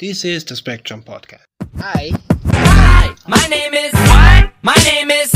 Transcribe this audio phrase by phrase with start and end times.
[0.00, 1.42] This is the Spectrum Podcast.
[1.80, 2.10] Hi.
[2.52, 4.52] Hi, my name is what?
[4.62, 5.34] My name is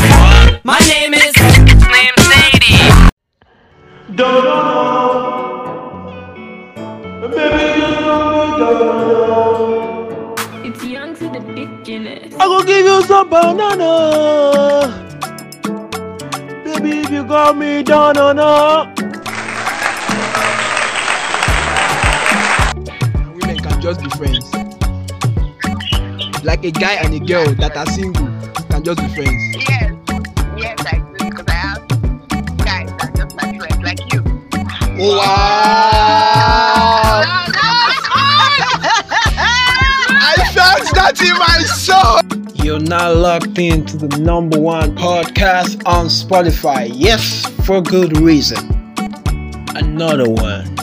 [0.63, 3.11] my name is Slim Sadie.
[10.65, 12.33] It's young to the beginners.
[12.39, 13.91] I go give you some banana.
[16.65, 18.39] Baby, if you got me down on
[23.83, 24.53] just be friends.
[26.45, 28.29] Like a guy and a girl that are single
[28.71, 29.57] can just be friends.
[29.69, 29.93] Yes,
[30.57, 31.89] yes, I do because I have
[32.59, 34.23] guys that are just my friends like you.
[35.03, 35.25] Oh wow!
[40.15, 42.21] I felt that in my soul.
[42.65, 46.89] You're now locked into the number one podcast on Spotify.
[46.95, 48.65] Yes, for good reason.
[49.75, 50.82] Another one.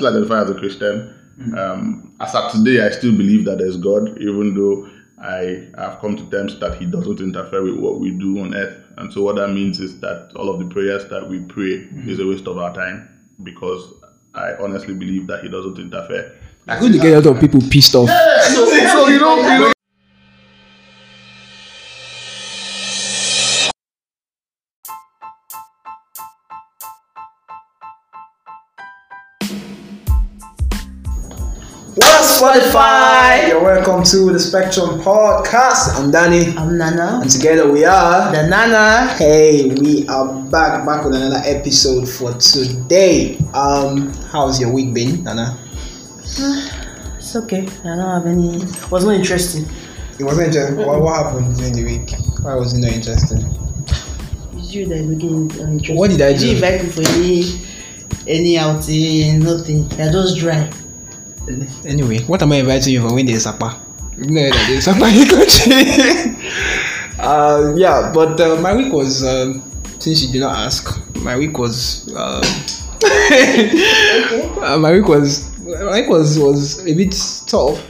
[0.00, 1.14] Still identify as a Christian.
[1.56, 4.88] Um, as of today, I still believe that there's God, even though
[5.22, 8.76] I have come to terms that He doesn't interfere with what we do on earth.
[8.96, 12.18] And so, what that means is that all of the prayers that we pray is
[12.18, 13.08] a waste of our time
[13.42, 13.92] because
[14.34, 16.34] I honestly believe that He doesn't interfere.
[16.78, 18.08] Good to get a lot of people pissed off.
[18.08, 19.72] So, so you know, you know.
[32.40, 33.48] Spotify?
[33.48, 35.94] You're welcome to the Spectrum Podcast.
[35.94, 37.20] I'm Danny, I'm Nana.
[37.20, 38.32] and together we are.
[38.32, 39.14] Danana.
[39.18, 43.36] Hey, we are back, back with another episode for today.
[43.52, 45.58] Um, how's your week been, Nana?
[47.18, 47.58] It's okay.
[47.84, 48.62] I don't have any.
[48.62, 49.66] It Was not interesting.
[50.18, 50.78] It wasn't interesting.
[50.78, 52.10] What, what happened during the week?
[52.40, 53.40] Why was it not interesting?
[54.56, 55.96] It's you that is looking uninteresting.
[55.98, 56.38] What did I do?
[56.38, 57.66] didn't invite me for any
[58.26, 59.90] any outing, nothing.
[59.98, 60.70] You're just dry.
[61.84, 65.84] Anyway, what am I inviting you for when there's know that there's Sapa in country.
[67.18, 69.62] uh, yeah, but uh, my week was, um,
[69.98, 72.08] since you did not ask, my week was.
[72.14, 72.42] Um,
[74.62, 77.14] uh, my week was my week was was a bit
[77.46, 77.80] tough.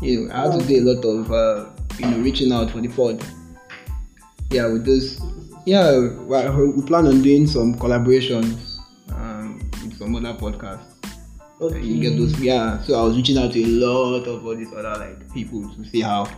[0.00, 2.80] You know, I had to do a lot of uh, you know reaching out for
[2.80, 3.24] the pod.
[4.50, 5.20] Yeah, with those.
[5.66, 8.78] Yeah, we plan on doing some collaborations
[9.12, 10.91] um, with some other podcasts.
[11.62, 11.80] Okay.
[11.80, 12.82] You get those, yeah.
[12.82, 15.84] So I was reaching out to a lot of all these other like people to
[15.84, 16.28] see how,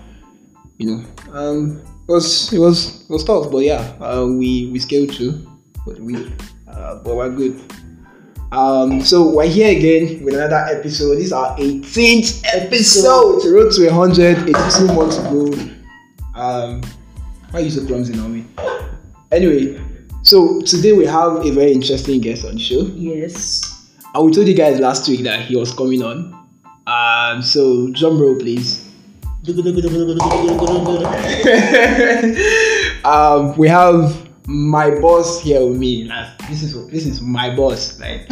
[0.77, 4.79] you know, um, it was it was it was tough, but yeah, uh, we we
[4.79, 5.47] scaled through
[5.85, 6.33] but we,
[6.69, 7.61] uh, but we're good.
[8.53, 11.17] Um, so we're here again with another episode.
[11.17, 13.43] This is our 18th episode.
[13.43, 15.53] The road to 100, 82 months ago.
[16.35, 16.83] Um,
[17.51, 18.45] why are you so clumsy, Naomi?
[19.33, 19.81] Anyway,
[20.23, 22.83] so today we have a very interesting guest on the show.
[22.95, 23.74] Yes.
[24.15, 26.33] And we told you guys last week that he was coming on.
[26.87, 28.85] Um, so drum roll, please.
[33.05, 36.09] um, we have my boss here with me.
[36.49, 38.29] This is this is my boss, like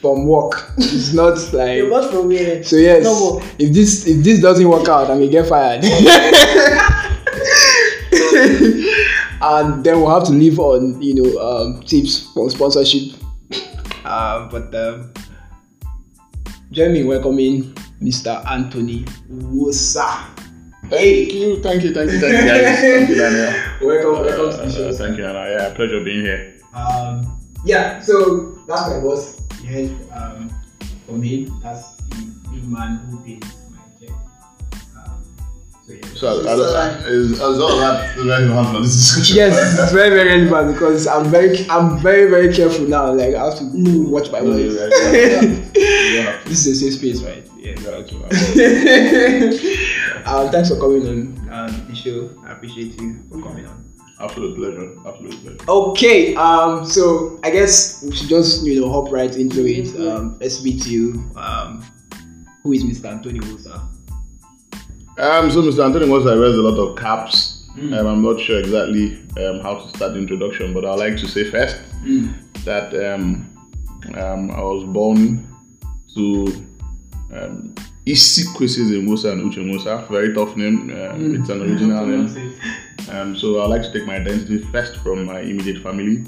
[0.00, 0.72] from work.
[0.78, 2.64] It's not like You got from where?
[2.64, 2.76] so.
[2.76, 5.84] Yes, No if this if this doesn't work out, I may get fired.
[9.42, 13.20] and then we'll have to leave on you know um, tips for sponsorship.
[14.04, 15.12] Uh, but um,
[16.70, 17.72] join me welcoming
[18.02, 18.44] Mr.
[18.50, 20.28] Anthony Nwosa.
[20.90, 22.80] Thank you, thank you, thank you, thank you, guys.
[22.84, 23.52] Thank you, Daniel.
[23.80, 24.92] Welcome, welcome to the Uh, show.
[24.92, 25.48] thank you, Anna.
[25.48, 26.60] Yeah, pleasure being here.
[26.74, 29.40] Um, yeah, so that's my boss.
[29.62, 30.50] You heard um,
[31.06, 31.48] from him.
[31.62, 32.20] That's the
[32.52, 33.63] big man who pays my check.
[36.24, 36.56] So yeah.
[36.56, 39.36] So, I, I, I, is, is all that relevant on this discussion?
[39.36, 43.12] Yes, it's very very relevant because I'm very I'm very very careful now.
[43.12, 44.74] Like I have to watch my words.
[44.74, 45.84] you're right, yeah.
[46.14, 46.40] Yeah.
[46.44, 47.46] This is a safe space, right?
[47.58, 47.74] Yeah.
[47.80, 48.22] Yeah, okay.
[50.24, 52.30] um, thanks for coming on um, the show.
[52.46, 53.92] I appreciate you for coming on.
[54.20, 54.96] Absolute pleasure.
[55.06, 55.58] Absolute pleasure.
[55.68, 59.94] Okay, um, so I guess we should just you know hop right into it.
[60.00, 61.30] Um, let's meet you.
[61.36, 61.84] Um,
[62.62, 63.10] who is Mr.
[63.10, 63.86] Anthony Nwosa?
[65.18, 65.84] Um, so Mr.
[65.84, 67.62] Anthony Nwosa wears a lot of caps.
[67.76, 71.26] Um, I'm not sure exactly um, how to start the introduction, but I'd like to
[71.28, 71.76] say first
[72.64, 73.50] that um,
[74.16, 75.46] um, I was born
[76.14, 76.46] to
[77.32, 77.74] um,
[78.06, 80.06] Isi Kwesịzi Musa and Uche Musa.
[80.10, 80.90] Very tough name.
[80.90, 82.54] Um, It's an original name.
[83.10, 86.24] Um, so I like to take my identity first from my immediate family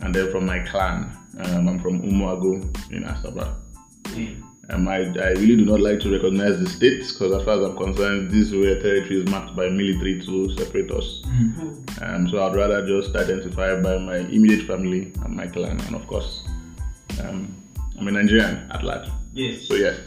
[0.00, 1.16] and then from my clan.
[1.38, 2.54] Um, I'm from Umuago
[2.90, 3.54] in Asaba.
[4.70, 7.64] Um, I, I really do not like to recognize the states because, as far as
[7.64, 11.22] I'm concerned, this were territories marked by military to separate us.
[12.02, 16.06] Um, so I'd rather just identify by my immediate family and my clan, and of
[16.06, 16.42] course,
[17.22, 17.56] um,
[17.98, 19.08] I'm a Nigerian at large.
[19.32, 19.66] Yes.
[19.66, 19.98] So yes,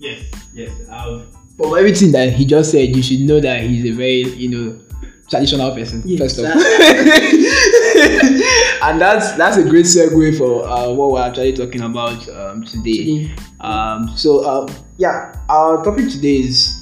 [0.00, 0.24] Yes.
[0.54, 0.72] Yes.
[0.88, 4.48] Um, from everything that he just said, you should know that he's a very, you
[4.48, 4.80] know,
[5.28, 6.02] traditional person.
[6.16, 6.52] first of all,
[8.82, 13.30] and that's that's a great segue for uh, what we're actually talking about um, today.
[13.60, 16.76] Um, so um, yeah, our topic today is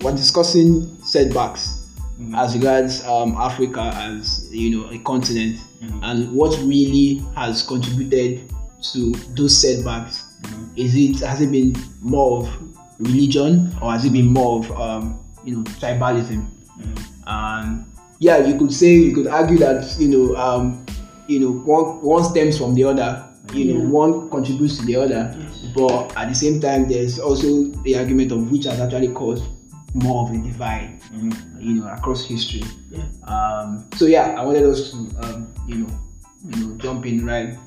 [0.00, 1.82] we're discussing setbacks
[2.34, 5.58] as regards um, Africa as you know a continent
[6.02, 8.52] and what really has contributed
[8.92, 10.24] to those setbacks.
[10.76, 15.24] Is it has it been more of religion or has it been more of um,
[15.44, 16.46] you know tribalism?
[17.26, 17.86] And
[18.22, 20.86] yeah, you could say you could argue that you know um,
[21.26, 23.28] you know one one stems from the other.
[23.52, 25.36] You know, one contributes to the other,
[25.74, 29.44] but at the same time, there's also the argument of which has actually caused
[29.94, 31.02] more of a divide,
[31.58, 32.62] you know, across history.
[33.24, 36.00] Um, so yeah, I wanted us to, um, you know,
[36.48, 37.58] you know, jump in right,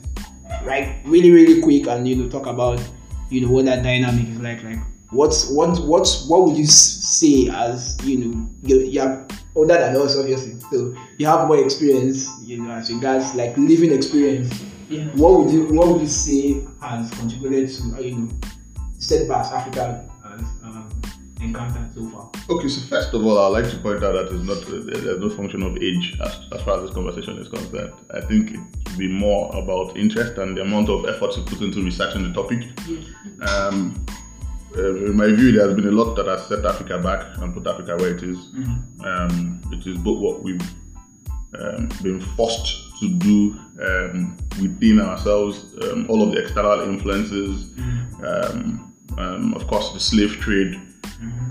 [0.63, 2.81] right, really, really quick, and you know, talk about,
[3.29, 4.63] you know, what that dynamic is like.
[4.63, 4.79] Like,
[5.11, 10.17] what's what, what's what would you say as you know, you, you're older than us,
[10.17, 14.63] obviously, so you have more experience, you know, as regards like living experience.
[14.89, 15.05] Yeah.
[15.15, 18.29] What would you what would you say has contributed to uh, you know
[18.99, 21.01] setbacks Africa has um,
[21.41, 22.29] encountered so far?
[22.49, 25.29] Okay, so first of all, I'd like to point out that it's not there's no
[25.29, 27.93] function of age as, as far as this conversation is concerned.
[28.13, 31.61] I think it should be more about interest and the amount of effort you put
[31.61, 32.67] into researching the topic.
[32.87, 33.45] Yeah.
[33.45, 34.05] Um,
[34.77, 37.53] uh, in my view, there has been a lot that has set Africa back and
[37.53, 38.37] put Africa where it is.
[39.03, 40.61] Um, it is both what we've
[41.59, 47.71] um, been forced to do um, within ourselves, um, all of the external influences,
[48.23, 50.81] um, um, of course, the slave trade.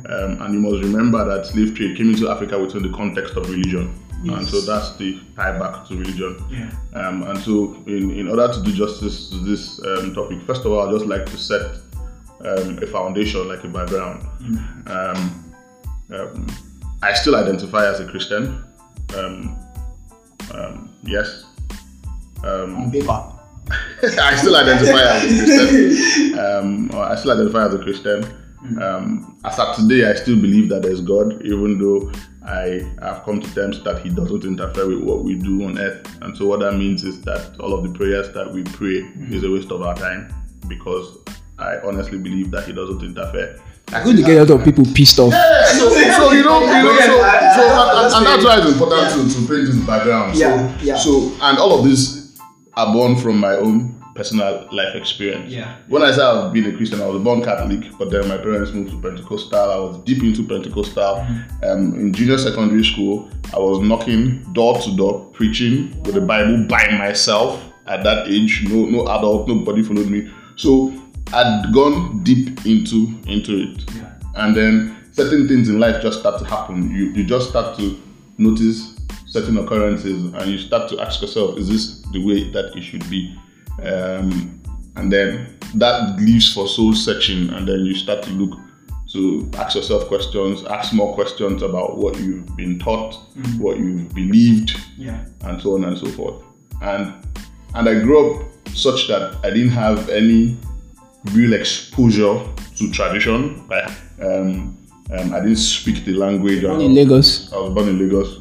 [0.07, 3.49] Um, and you must remember that slave trade came into Africa within the context of
[3.49, 3.99] religion.
[4.37, 6.43] And so that's the tie back to religion.
[6.95, 10.73] Um, and so, in, in order to do justice to this um, topic, first of
[10.73, 11.77] all, I'd just like to set
[12.45, 14.27] um, a foundation, like a background.
[14.87, 15.55] Um,
[16.11, 16.47] um,
[17.03, 18.65] I still identify as a Christian.
[19.17, 19.57] Um,
[20.53, 21.45] um, yes.
[22.45, 23.31] Um, On paper.
[24.21, 26.35] I still identify as a Christian.
[26.35, 28.25] Um, I still identify as a Christian.
[28.81, 32.11] Um, as of today, I still believe that there's God, even though
[32.45, 36.07] I have come to terms that He doesn't interfere with what we do on earth.
[36.23, 39.45] And so, what that means is that all of the prayers that we pray is
[39.45, 40.35] a waste of our time
[40.67, 41.19] because
[41.65, 43.59] I honestly believe that He doesn't interfere.
[44.03, 45.33] Good to get a lot of people pissed off.
[45.33, 49.11] so, so you know, you know, so, so and, and, and that's why it's important
[49.11, 50.37] to, to paint this background.
[50.37, 50.97] So, Yeah, yeah.
[50.97, 52.41] so and all of these
[52.75, 55.53] are born from my own personal life experience.
[55.53, 55.77] Yeah.
[55.89, 58.73] When I say I've been a Christian, I was born Catholic, but then my parents
[58.73, 59.71] moved to Pentecostal.
[59.71, 61.17] I was deep into Pentecostal.
[61.17, 61.65] Mm-hmm.
[61.65, 66.65] Um, in junior secondary school, I was knocking door to door, preaching with the Bible
[66.69, 67.63] by myself.
[67.87, 70.33] At that age, no no adult, nobody followed me.
[70.57, 70.91] So
[71.33, 73.85] I'd gone deep into into it,
[74.35, 76.91] and then certain things in life just start to happen.
[76.91, 77.99] You you just start to
[78.39, 78.95] notice
[79.27, 83.09] certain occurrences, and you start to ask yourself, is this the way that it should
[83.11, 83.37] be?
[83.83, 84.61] Um,
[84.97, 88.59] and then that leaves for soul searching, and then you start to look
[89.13, 93.15] to ask yourself questions, ask more questions about what you've been taught,
[93.59, 95.25] what you've believed, Yeah.
[95.43, 96.43] and so on and so forth.
[96.81, 97.13] And
[97.75, 100.57] and I grew up such that I didn't have any
[101.33, 102.41] real exposure
[102.77, 103.65] to tradition.
[103.71, 104.77] I, um,
[105.11, 106.65] um, I didn't speak the language.
[106.65, 107.53] I In Lagos.
[107.53, 108.39] I was born in Lagos.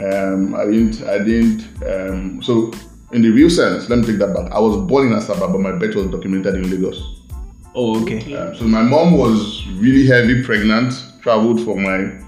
[0.00, 1.02] Um, I didn't.
[1.02, 1.82] I didn't.
[1.84, 2.72] Um, so,
[3.12, 4.50] in the real sense, let me take that back.
[4.52, 7.16] I was born in Asaba, but my birth was documented in Lagos.
[7.74, 8.34] Oh, okay.
[8.34, 12.22] Um, so my mom was really heavy pregnant, traveled for my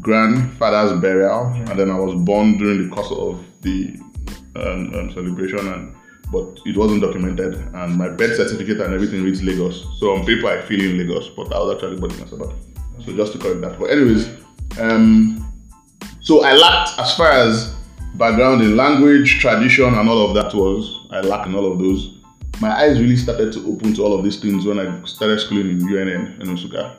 [0.00, 3.98] grandfather's burial, and then I was born during the course of the
[4.56, 5.94] um, um, celebration, and
[6.30, 7.54] but it wasn't documented.
[7.74, 9.86] And my birth certificate and everything reads Lagos.
[9.98, 12.54] So on paper, I feel in Lagos, but I was actually born in Asaba.
[13.04, 13.78] So just to correct that.
[13.78, 14.28] But anyways,
[14.80, 15.42] um,
[16.20, 17.74] so I lacked as far as
[18.14, 21.06] background in language, tradition, and all of that was.
[21.10, 22.18] I lacked in all of those.
[22.60, 25.70] My eyes really started to open to all of these things when I started schooling
[25.70, 26.96] in UNN in Nsukka.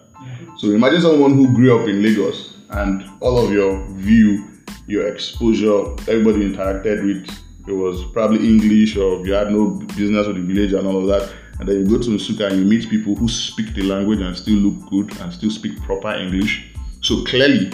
[0.58, 4.48] So imagine someone who grew up in Lagos and all of your view,
[4.88, 7.28] your exposure, everybody interacted with
[7.68, 11.08] it was probably English or you had no business with the village and all of
[11.08, 11.34] that.
[11.60, 14.36] And then you go to Nsukka and you meet people who speak the language and
[14.36, 16.72] still look good and still speak proper English.
[17.02, 17.72] So clearly,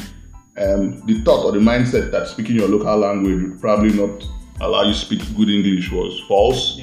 [0.57, 4.23] um, the thought or the mindset that speaking your local language would probably not
[4.61, 6.77] allow you to speak good English was false.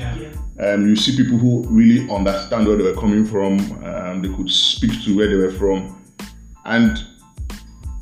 [0.61, 4.51] Um, you see people who really understand where they were coming from, um, they could
[4.51, 6.03] speak to where they were from,
[6.65, 6.99] and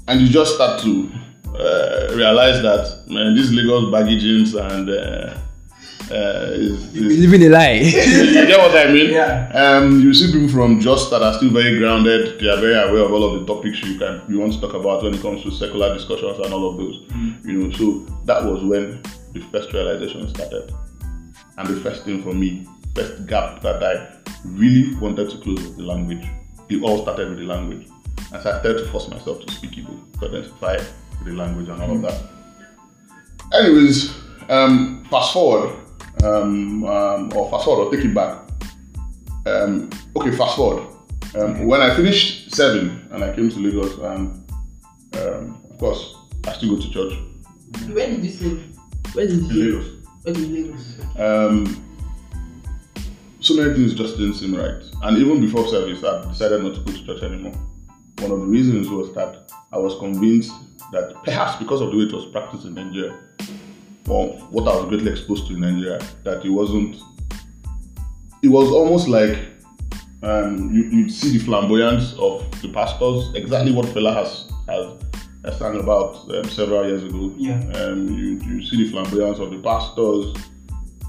[0.08, 1.10] and you just start to
[1.58, 3.90] uh, realize that man, these Lagos
[4.22, 5.38] jeans and uh,
[6.10, 7.72] uh, is, is Living a lie.
[7.72, 9.10] you get what I mean?
[9.10, 9.50] Yeah.
[9.52, 12.40] Um, you see people from Just that are still very grounded.
[12.40, 14.74] They are very aware of all of the topics you can you want to talk
[14.74, 17.02] about when it comes to secular discussions and all of those.
[17.44, 20.72] You know, so that was when the first realization started,
[21.58, 25.76] and the first thing for me, first gap that I really wanted to close was
[25.76, 26.26] the language.
[26.70, 27.86] It all started with the language,
[28.32, 30.78] and so I started to force myself to speak Igbo, to identify
[31.24, 32.22] the language and all of that.
[33.52, 34.14] Anyways,
[34.48, 35.76] um, fast forward,
[36.24, 38.48] um, um, or fast forward, or take it back.
[39.46, 40.86] Um, okay, fast forward.
[41.34, 44.50] Um, When I finished serving and I came to Lagos, and
[45.14, 46.14] um, of course,
[46.46, 47.12] I still go to church
[47.92, 48.62] Where did you stay?
[49.12, 50.06] Where did in you Lagos.
[50.22, 51.00] Where did Lagos?
[51.18, 51.84] Um,
[53.40, 54.82] so many things just didn't seem right.
[55.02, 57.54] And even before service, I decided not to go to church anymore.
[58.18, 60.52] One of the reasons was that I was convinced
[60.92, 63.18] that perhaps because of the way it was practiced in Nigeria,
[64.08, 66.96] or what I was greatly exposed to in Nigeria, that it wasn't.
[68.42, 69.38] It was almost like
[70.22, 74.86] um, you you see the flamboyance of the pastors, exactly what Fela has has,
[75.44, 77.32] has sang about um, several years ago.
[77.36, 77.60] Yeah.
[77.74, 80.34] Um, you you see the flamboyance of the pastors.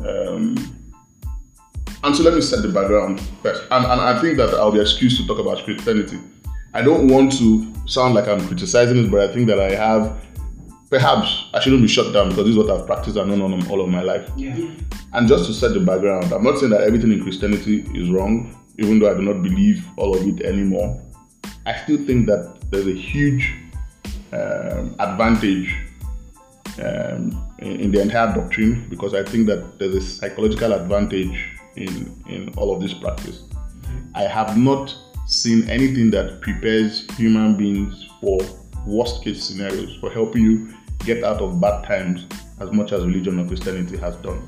[0.06, 0.80] Um,
[2.02, 3.64] and so let me set the background first.
[3.72, 6.18] And, and I think that I'll be excused to talk about Christianity.
[6.74, 10.24] I don't want to sound like I'm criticizing it, but I think that I have,
[10.90, 13.82] perhaps I shouldn't be shut down because this is what I've practiced and known all,
[13.82, 14.30] of my life.
[14.38, 14.56] Yeah.
[15.14, 18.56] And just to set the background, I'm not saying that everything in Christianity is wrong,
[18.78, 21.02] even though I do not believe all of it anymore.
[21.66, 23.54] I still think that there's a huge
[24.32, 25.76] um, advantage
[26.78, 32.24] um, in, in the entire doctrine because I think that there's a psychological advantage in,
[32.28, 33.44] in all of this practice.
[34.14, 34.96] I have not
[35.30, 38.40] seen anything that prepares human beings for
[38.86, 40.74] worst case scenarios, for helping you
[41.06, 42.26] get out of bad times
[42.60, 44.42] as much as religion or Christianity has done.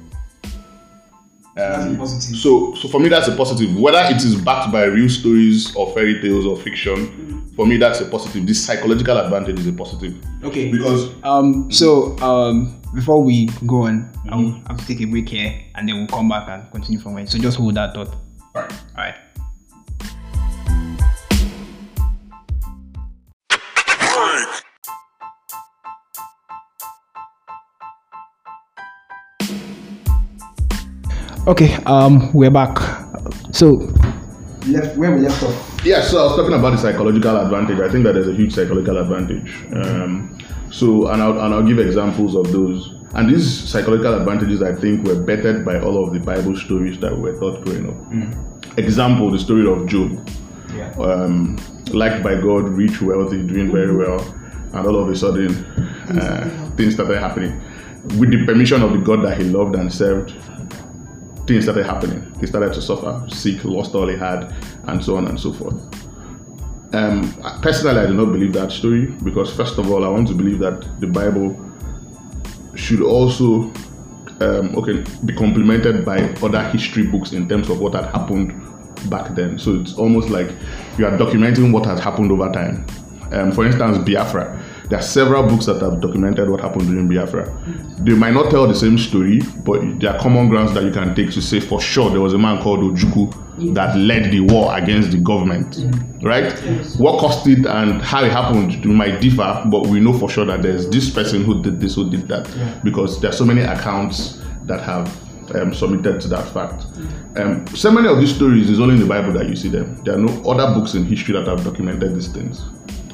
[1.58, 2.38] Um, positive.
[2.38, 3.78] so, so for me, that's a positive.
[3.78, 8.00] Whether it is backed by real stories or fairy tales or fiction, for me, that's
[8.00, 8.48] a positive.
[8.48, 10.72] This psychological advantage is a positive Okay.
[10.72, 11.72] because Um.
[11.72, 12.78] So um.
[12.94, 16.28] Before we go on, I'll have to take a break here, and then we'll come
[16.28, 17.26] back and continue from where.
[17.26, 18.14] So just hold that thought.
[18.54, 19.16] right, All right.
[31.51, 31.75] Okay.
[31.86, 32.31] Um.
[32.31, 32.77] We're back.
[33.51, 33.72] So
[34.67, 35.81] left where we left off.
[35.84, 37.77] Yeah, so I was talking about the psychological advantage.
[37.81, 39.53] I think that there's a huge psychological advantage.
[39.74, 40.39] Um,
[40.72, 42.96] so, and I'll, and I'll give examples of those.
[43.15, 47.20] And these psychological advantages, I think, were bettered by all of the Bible stories that
[47.20, 48.77] were taught growing up.
[48.77, 50.29] Example, the story of Job.
[50.74, 50.91] Yeah.
[50.91, 51.58] Um,
[51.91, 54.22] liked by God, rich, wealthy, doing very well,
[54.72, 55.53] and all of a sudden,
[56.17, 57.62] uh, things started happening.
[58.17, 60.34] With the permission of the God that he loved and served,
[61.51, 62.34] things started happening.
[62.39, 64.53] He started to suffer, sick, lost all he had,
[64.86, 65.75] and so on and so forth.
[66.93, 70.34] Um, personally, I do not believe that story because, first of all, I want to
[70.34, 71.60] believe that the Bible
[72.75, 73.72] should also
[74.39, 78.53] um, okay be complemented by other history books in terms of what had happened
[79.10, 79.58] back then.
[79.60, 80.50] So it's almost like
[80.98, 82.86] you are documenting what has happened over time.
[83.31, 84.62] Um, for instance, Biafra.
[84.91, 87.45] There are several books that have documented what happened during Biafra.
[88.00, 91.15] They might not tell the same story, but there are common grounds that you can
[91.15, 94.77] take to say for sure there was a man called Ojukwu that led the war
[94.77, 95.77] against the government,
[96.21, 96.51] right?
[96.98, 100.62] What caused it and how it happened might differ, but we know for sure that
[100.62, 102.50] there's this person who did this, who did that,
[102.83, 105.07] because there are so many accounts that have
[105.55, 106.86] um, submitted to that fact.
[107.38, 109.95] Um, so many of these stories is only in the Bible that you see them.
[110.03, 112.62] There are no other books in history that have documented these things,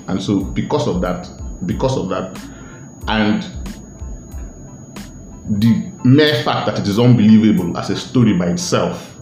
[0.07, 1.29] and so because of that,
[1.65, 2.39] because of that,
[3.07, 3.45] and
[5.59, 9.17] the mere fact that it is unbelievable as a story by itself,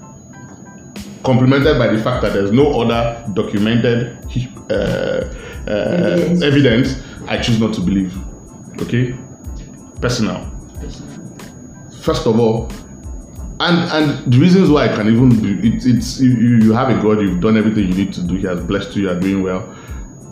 [1.23, 4.17] complemented by the fact that there's no other documented
[4.69, 5.31] uh, uh,
[5.67, 6.43] Evidence.
[6.43, 8.15] evidence, I choose not to believe.
[8.81, 9.15] Okay,
[10.01, 10.51] personal.
[12.01, 12.69] First of all,
[13.59, 16.89] and and the reasons why I can even be, it, it's you, you you have
[16.89, 18.35] a God, you've done everything you need to do.
[18.35, 19.73] He has blessed you, you are doing well.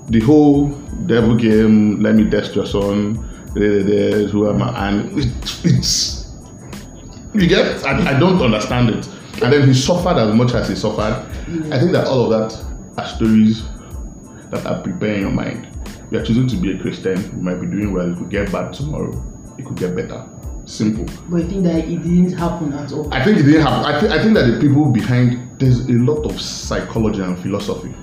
[0.07, 0.67] The whole
[1.07, 3.15] devil game, let me test your son.
[3.55, 4.89] Who am I?
[4.89, 5.27] And it,
[5.65, 6.31] it's
[7.33, 7.85] You get?
[7.85, 9.07] I, I don't understand it.
[9.41, 11.25] And then he suffered as much as he suffered.
[11.71, 12.65] I think that all of that
[12.97, 13.63] are stories
[14.51, 15.67] that are preparing your mind.
[16.11, 18.11] You are choosing to be a Christian, you might be doing well.
[18.11, 19.11] It could get bad tomorrow.
[19.57, 20.27] It could get better.
[20.65, 21.05] Simple.
[21.29, 23.11] But I think that it didn't happen at all.
[23.13, 23.83] I think it didn't happen.
[23.85, 27.93] I, thi- I think that the people behind there's a lot of psychology and philosophy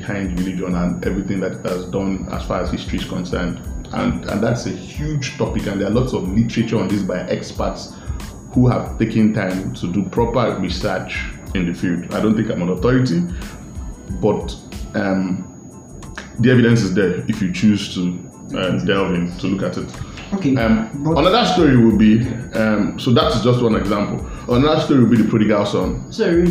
[0.00, 3.58] behind religion and everything that has done as far as history is concerned.
[3.92, 7.20] And and that's a huge topic and there are lots of literature on this by
[7.28, 7.94] experts
[8.52, 12.14] who have taken time to do proper research in the field.
[12.14, 13.20] I don't think I'm an authority,
[14.20, 14.56] but
[14.94, 15.46] um,
[16.38, 18.02] the evidence is there if you choose to
[18.56, 20.09] uh, delve in to look at it.
[20.34, 20.56] Okay.
[20.56, 24.24] Um, but- another story would be um, so that's just one example.
[24.54, 26.10] Another story would be the prodigal son.
[26.12, 26.46] Sorry,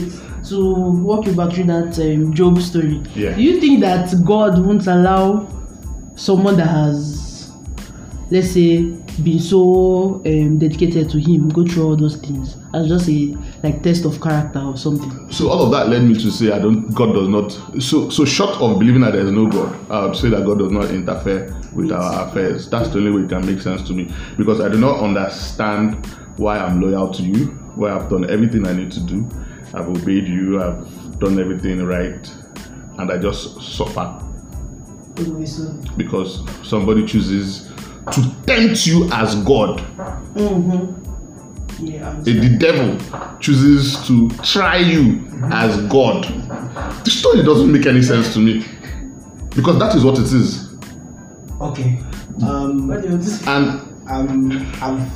[0.50, 3.02] to walk you back through that um, Job story.
[3.16, 3.36] Yeah.
[3.36, 5.48] Do you think that God won't allow
[6.16, 7.52] someone that has,
[8.30, 13.10] let's say, been so um, dedicated to Him go through all those things as just
[13.10, 15.32] a like test of character or something?
[15.32, 16.94] So all of that led me to say I don't.
[16.94, 17.50] God does not.
[17.82, 20.60] So so short of believing that there is no God, I would say that God
[20.60, 22.70] does not interfere with our affairs.
[22.70, 26.06] That's the only way it can make sense to me because I do not understand
[26.38, 29.28] why I'm loyal to you, why I've done everything I need to do.
[29.74, 30.62] I've obeyed you.
[30.62, 32.34] I've done everything right,
[32.98, 34.26] and I just suffer
[35.98, 37.70] because somebody chooses
[38.12, 39.80] to tempt you as God.
[41.82, 42.10] Yeah.
[42.10, 46.26] I'm the devil chooses to try you as God.
[47.06, 48.66] The story doesn't make any sense to me
[49.56, 50.74] because that is what it is.
[51.62, 52.00] okay.
[52.44, 52.90] Um?
[52.92, 55.12] And um, I'm,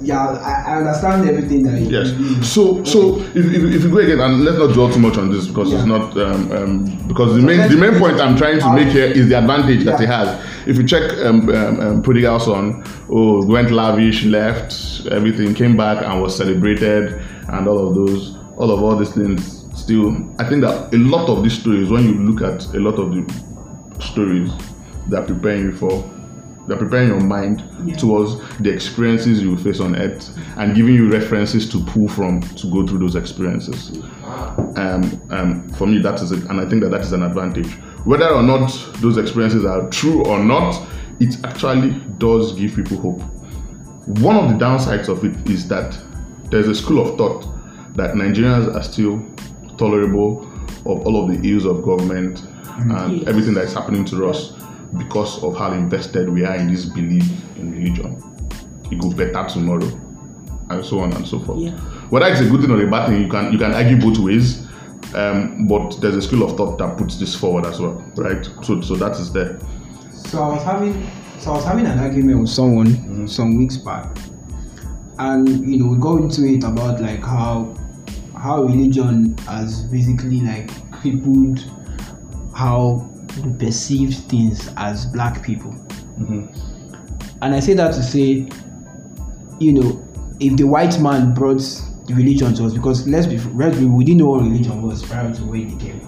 [0.00, 3.98] yeah, I, I understand everything that you yes, so so if, if, if you go
[3.98, 7.34] again and let's not dwell too much on this because it's not um, um, because
[7.34, 10.06] the main the main point I'm trying to make here is the advantage that he
[10.06, 10.28] has.
[10.66, 16.04] If you check um, um, um, Prodigal Son, oh went lavish, left everything, came back
[16.04, 19.64] and was celebrated, and all of those, all of all these things.
[19.74, 22.94] Still, I think that a lot of these stories, when you look at a lot
[22.98, 24.50] of the stories,
[25.08, 26.02] they're preparing you for
[26.66, 27.62] they're preparing your mind
[27.98, 32.40] towards the experiences you will face on earth and giving you references to pull from
[32.40, 33.98] to go through those experiences.
[34.76, 37.72] Um, um, for me, that is it, and I think that that is an advantage.
[38.04, 40.86] Whether or not those experiences are true or not,
[41.20, 43.20] it actually does give people hope.
[44.20, 45.98] One of the downsides of it is that
[46.50, 47.42] there's a school of thought
[47.96, 49.24] that Nigerians are still
[49.76, 50.42] tolerable
[50.86, 52.42] of all of the ills of government
[52.78, 54.52] and everything that is happening to us
[54.96, 57.24] because of how invested we are in this belief
[57.56, 58.22] in religion.
[58.90, 59.86] It goes better tomorrow,
[60.70, 61.60] and so on and so forth.
[61.60, 61.72] Yeah.
[62.10, 64.18] Whether it's a good thing or a bad thing, you can you can argue both
[64.18, 64.64] ways.
[65.14, 68.44] Um, but there's a school of thought that puts this forward as well, right?
[68.62, 69.58] So so that is there.
[70.12, 74.16] So I was having so I was having an argument with someone some weeks back,
[75.18, 77.74] and you know we got into it about like how
[78.36, 81.64] how religion has basically like crippled
[82.54, 83.08] how
[83.44, 85.72] we perceive things as black people.
[86.18, 86.46] Mm-hmm.
[87.42, 88.48] And I say that to say,
[89.58, 90.02] you know,
[90.40, 91.60] if the white man brought
[92.06, 95.02] the religion to us, because let's be let's be, we didn't know what religion was
[95.04, 96.00] prior to when it came.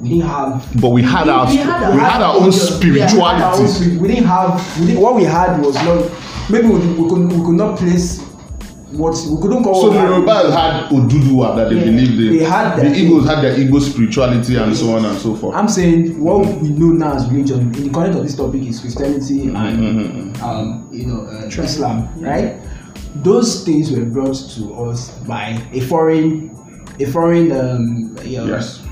[0.00, 2.36] We didn't have But we had our we we had our- own we had our
[2.40, 3.66] own spirituality.
[3.68, 4.00] spirit.
[4.00, 4.80] We didn't have.
[4.80, 6.10] We didn't, what we had was not.
[6.50, 8.20] Maybe we, we could we could not place
[8.92, 9.80] what we couldn't call.
[9.82, 10.08] So the we had.
[10.10, 11.84] Yorubas had Oduduwa that they Yeah.
[11.84, 12.38] believed in.
[12.38, 12.96] They had the that.
[12.96, 15.54] Igbos had their Igbo spirituality and so on and so forth.
[15.56, 18.80] I'm saying what we know now as religion in the context of this topic is
[18.80, 22.56] Christianity and um, you know uh, Islam, right?
[23.16, 26.50] Those things were brought to us by a foreign,
[27.00, 28.82] a foreign um, you know, yes.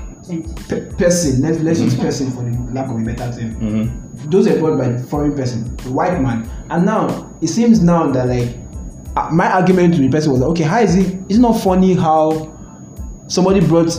[0.67, 1.41] pe- person.
[1.41, 4.05] Let's let's use person for the lack of a better term.
[4.29, 8.11] Those were brought by the foreign person, the white man, and now it seems now
[8.11, 8.55] that like
[9.31, 11.19] my argument to the person was like, okay, how is it?
[11.29, 12.55] It's not funny how
[13.27, 13.91] somebody brought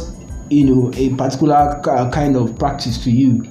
[0.50, 3.44] you know a particular uh, kind of practice to you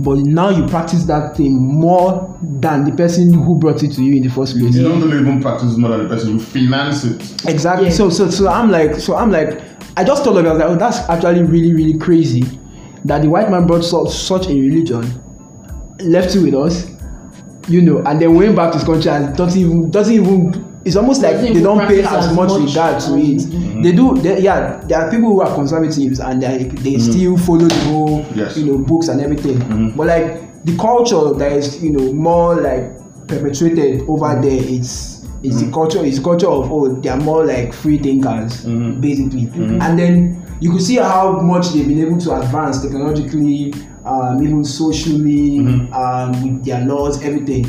[0.00, 4.16] but now you practice that thing more than the person who brought it to you
[4.16, 7.04] in the first place You don't really even practice more than the person, you finance
[7.04, 7.48] it.
[7.48, 7.92] exactly Yeah.
[7.92, 9.60] so so so i'm like so i'm like
[9.96, 12.42] i just told her I was like oh, that's actually really really crazy
[13.04, 15.02] that the white man brought so, such a religion
[16.00, 16.90] left it with us
[17.68, 20.96] you know and then went back to his country and doesn't even doesn't even it's
[20.96, 22.68] almost like they don't pay as as much much.
[22.68, 23.82] regard to as- it mm-hmm.
[23.82, 27.12] they do they, yeah there are people who are conservatives and they, they mm-hmm.
[27.12, 28.56] still follow the whole Yes.
[28.56, 29.58] you know books and everything.
[29.58, 29.96] Mm-hmm.
[29.96, 35.60] But like the culture that is you know more like perpetuated over there it's it's
[35.62, 38.64] the culture it's culture of oh they are more like free thinkers
[39.00, 39.48] basically.
[39.54, 43.72] And then you could see how much they've been able to advance technologically
[44.04, 45.58] um, even socially
[45.92, 47.66] um, with their laws everything.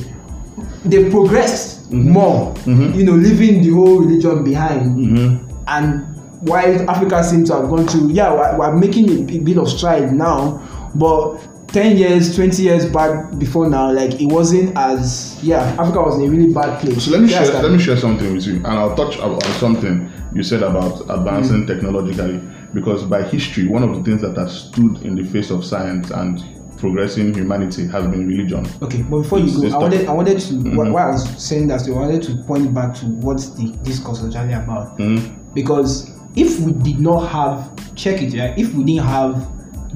[0.85, 2.11] They've progressed Mm-hmm.
[2.11, 2.53] more.
[2.53, 2.97] Mm-hmm.
[2.97, 4.97] You know, leaving the whole religion behind.
[4.97, 5.63] Mm-hmm.
[5.67, 6.15] And
[6.47, 10.13] while Africa seems to have gone through, yeah, we're, we're making a bit of stride
[10.13, 10.61] now,
[10.95, 11.37] but
[11.69, 16.25] 10 years, 20 years back before now, like it wasn't as, yeah, Africa was in
[16.25, 17.03] a really bad place.
[17.03, 19.53] So let me share let me share something with you, and I'll touch on on
[19.59, 22.41] something you said about advancing technologically.
[22.73, 26.11] Because by history, one of the things that has stood in the face of science
[26.11, 26.43] and
[26.77, 28.65] progressing humanity has been religion.
[28.81, 30.07] Okay, but before you go, I wanted.
[30.07, 30.91] I wanted to, wh- mm-hmm.
[30.91, 34.21] why I was saying that, so I wanted to point back to what the discourse
[34.21, 34.97] was actually about.
[34.97, 35.53] Mm-hmm.
[35.53, 38.57] Because if we did not have, check it, right?
[38.57, 39.51] If we didn't have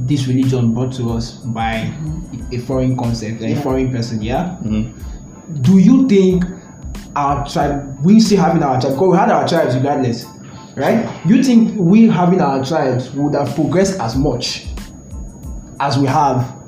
[0.08, 1.94] this religion brought to us by
[2.52, 4.58] a foreign concept, a foreign person, yeah?
[4.64, 5.62] Mm-hmm.
[5.62, 6.46] Do you think
[7.16, 10.26] our tribe, we still having our tribe, because we had our tribes regardless,
[10.76, 11.10] right?
[11.26, 14.68] You think we having our tribes would have progressed as much
[15.82, 16.59] as we have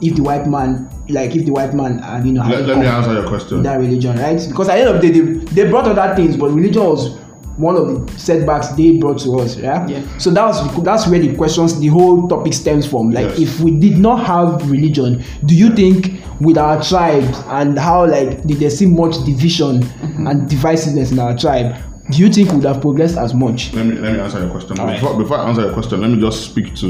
[0.00, 2.78] if the white man, like if the white man, uh, you know, Let, hadn't let
[2.78, 3.62] me answer your question.
[3.62, 4.44] that religion, right?
[4.48, 7.16] Because at the end of the day, they, they brought other things, but religion was
[7.56, 9.86] one of the setbacks they brought to us, yeah.
[9.88, 10.18] Yeah.
[10.18, 13.10] So that's that's where the questions, the whole topic stems from.
[13.12, 13.38] Like, Yes.
[13.38, 18.42] if we did not have religion, do you think with our tribes and how like
[18.44, 19.82] did they see much division
[20.28, 21.76] and divisiveness in our tribe?
[22.08, 23.72] Do you think we would have progressed as much?
[23.72, 24.78] let me let me answer your question.
[24.78, 25.00] Alright.
[25.00, 26.86] Before, before I answer your question, let me just speak to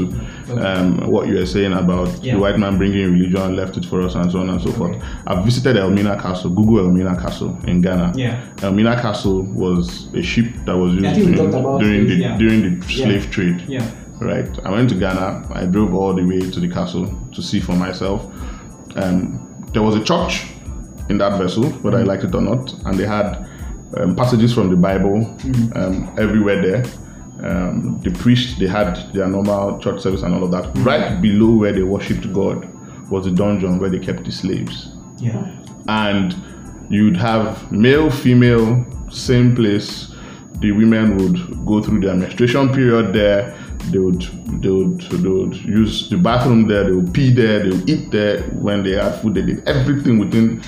[0.61, 2.35] um, what you were saying about Yeah.
[2.35, 4.95] the white man bringing religion, left it for us, and so on and so forth.
[5.25, 6.51] I've visited Elmina Castle.
[6.51, 8.13] Google Elmina Castle in Ghana.
[8.15, 8.45] Yeah.
[8.61, 12.37] Elmina Castle was a ship that was used I think we during, during the yeah.
[12.37, 13.63] during the slave trade.
[13.67, 13.89] Yeah.
[14.21, 14.47] Right.
[14.65, 15.47] I went to Ghana.
[15.51, 18.23] I drove all the way to the castle to see for myself.
[18.95, 20.45] Um, there was a church
[21.09, 23.46] in that vessel, whether I liked it or not, and they had
[23.95, 25.25] um, passages from the Bible
[25.75, 26.83] um, everywhere there.
[27.43, 30.75] Um, the priest, they had their normal church service and all of that.
[30.83, 32.67] Right below where they worshipped God
[33.09, 35.55] was the dungeon where they kept the slaves Yeah.
[35.87, 36.35] and
[36.89, 40.13] you'd have male, female, same place.
[40.59, 43.55] The women would go through their menstruation period there.
[43.91, 44.21] They would,
[44.61, 46.85] they would, they would use the bathroom there.
[46.85, 47.61] They would pee there.
[47.63, 48.41] They would eat there.
[48.53, 50.63] When they had food, they did everything within.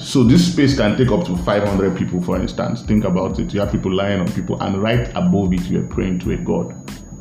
[0.00, 2.82] So this space can take up to 500 people, for instance.
[2.82, 3.52] Think about it.
[3.54, 6.74] You have people lying on people, and right above it, you're praying to a God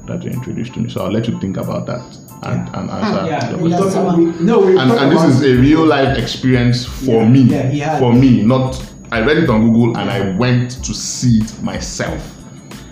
[0.08, 0.90] that you introduced to me.
[0.90, 2.02] So I'll let you think about that
[2.44, 3.50] and, and answer Yeah.
[3.52, 7.42] your We question no, and, and this is a real life experience for Yeah, me
[7.78, 11.62] yeah, for me not i read it on google and i went to see it
[11.62, 12.22] myself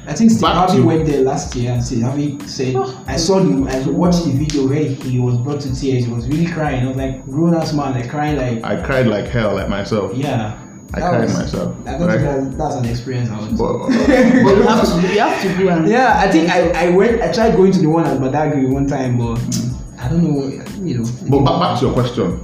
[0.08, 3.04] I think Steve Back Harvey to- went there last year and Steve Harvey said, oh.
[3.08, 6.06] I saw the, I watched the video where he was brought to tears.
[6.06, 6.86] He was really crying.
[6.86, 10.13] I was like, grown ass man, like crying, like, i cried like hell like myself
[10.15, 10.58] yeah.
[10.93, 12.20] I That cried was- myself, I don't right?
[12.22, 13.30] think that, that's an experience.
[13.30, 16.88] I would but, You have to, you have to go and yeah, I think I,
[16.88, 19.74] I went, I tried going to the one at Badagry one time, but mm.
[20.00, 21.06] I don't know, you know.
[21.30, 22.39] but back, back to your question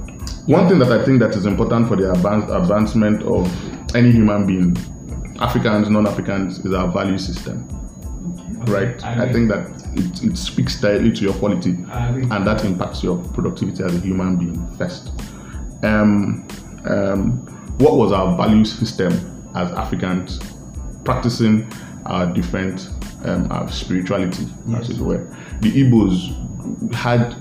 [0.46, 3.46] one thing that i think that is important for the advance, advancement of
[3.96, 4.76] any human being
[5.40, 7.66] africans non-africans is our value system
[8.66, 13.02] right I i, think that it, it speaks directly to your quality and that impacts
[13.02, 15.12] your productivity as a human being first.
[15.82, 16.46] Um,
[16.84, 17.46] um,
[17.78, 19.12] what was our value system
[19.54, 20.40] as Africans
[21.04, 21.70] practicing
[22.06, 22.88] our different
[23.24, 25.26] um, our spirituality, as it were?
[25.60, 27.36] The Igbos had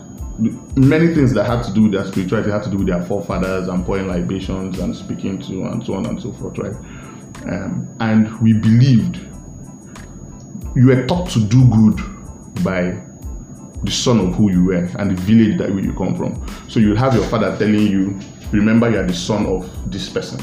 [0.78, 3.68] many things that had to do with their spirituality, had to do with their forefathers
[3.68, 6.76] and pouring libations and speaking to and so on and so forth, right?
[7.46, 9.18] Um, and we believed
[10.76, 12.00] you were taught to do good
[12.64, 13.04] by
[13.84, 16.46] the son of who you were and the village that you come from.
[16.70, 18.18] So you have your father telling you,
[18.52, 20.40] remember you are the son of this person,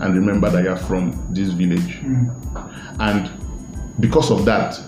[0.00, 2.00] and remember that you are from this village.
[2.98, 3.30] And
[3.98, 4.78] because of that,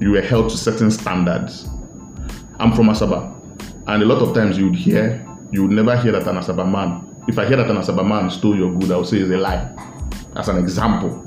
[0.00, 1.68] you were held to certain standards.
[2.58, 3.34] I'm from Asaba,
[3.86, 6.70] and a lot of times you would hear, you would never hear that an Asaba
[6.70, 7.06] man.
[7.26, 9.36] If I hear that an Asaba man stole your good, I would say it's a
[9.38, 9.74] lie.
[10.36, 11.26] As an example.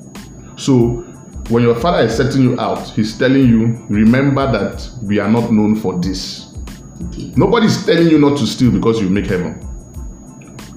[0.56, 1.04] So
[1.50, 5.52] when your father is setting you out, he's telling you, remember that we are not
[5.52, 6.54] known for this.
[7.36, 9.60] Nobody's telling you not to steal because you make heaven.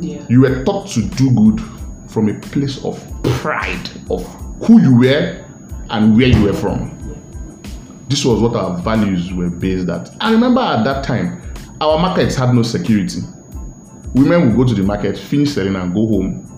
[0.01, 0.25] yeah.
[0.29, 1.61] You were taught to do good
[2.09, 4.25] from a place of pride of
[4.65, 5.45] who you were
[5.91, 6.93] and where you were from.
[8.09, 10.11] This was what our values were based at.
[10.21, 11.43] I remember at that time,
[11.81, 13.21] our markets had no security.
[14.15, 16.56] Women would go to the market, finish selling, and go home.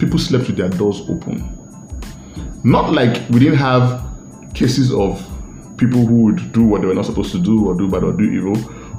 [0.00, 1.56] People slept with their doors open.
[2.64, 4.02] Not like we didn't have
[4.54, 5.24] cases of
[5.76, 8.12] people who would do what they were not supposed to do or do bad or
[8.12, 8.54] do evil,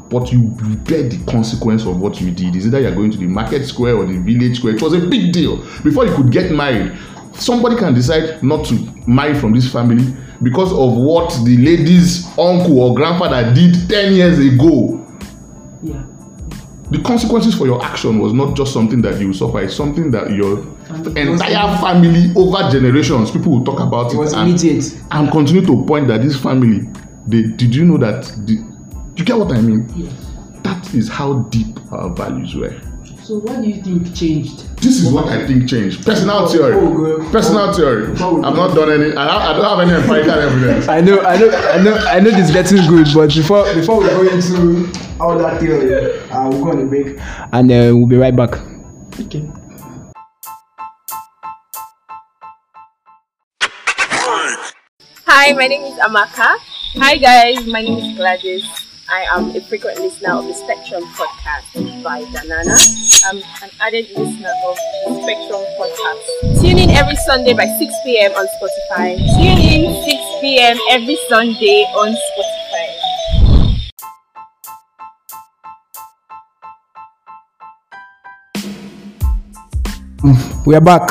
[0.10, 0.44] but you
[0.86, 2.56] bear the consequence of what you did.
[2.56, 4.76] Is either you're going to the market square or the village square.
[4.76, 5.58] It was a big deal.
[5.84, 6.98] Before you could get married,
[7.34, 8.76] somebody can decide not to
[9.08, 14.40] marry from this family because of what the lady's uncle or grandfather did 10 years
[14.40, 15.01] ago.
[16.92, 16.98] Yeah.
[16.98, 20.12] the consequences for your action was not just something that you will suffer, it's something
[20.12, 20.60] that your
[21.16, 25.00] entire family over generations, people will talk about It was and, immediate.
[25.12, 26.88] and continue to point that this family,
[27.28, 28.54] they did you know that the,
[29.16, 29.88] you get what I mean?
[29.96, 30.28] yes.
[30.64, 32.80] That is how deep our values were.
[33.24, 34.78] So what do you think changed?
[34.78, 36.06] This is what I think changed.
[36.06, 36.74] Personal oh, theory.
[36.76, 37.74] Oh, before we Personal oh.
[37.74, 38.08] theory.
[38.12, 39.16] I've not done any.
[39.16, 40.88] I, don't- I don't have any empirical evidence.
[40.88, 44.02] I know, I know, I know, I know this is getting good, but before before
[44.02, 45.94] we go into all that theory,
[46.32, 47.18] uh, we'll go on a break
[47.54, 48.58] and uh, we'll be right back.
[49.22, 49.46] Okay.
[55.30, 56.58] Hi, my name is Amaka.
[56.98, 58.66] Hi, guys, my name is Gladys.
[59.10, 62.80] I am a frequent listener of the Spectrum podcast by Danana.
[63.26, 66.62] I'm an added listener of the Spectrum podcast.
[66.62, 68.32] Tune in every Sunday by 6 p.m.
[68.32, 69.18] on Spotify.
[69.38, 70.78] Tune in 6 p.m.
[70.90, 72.61] every Sunday on Spotify.
[80.66, 81.10] We are back.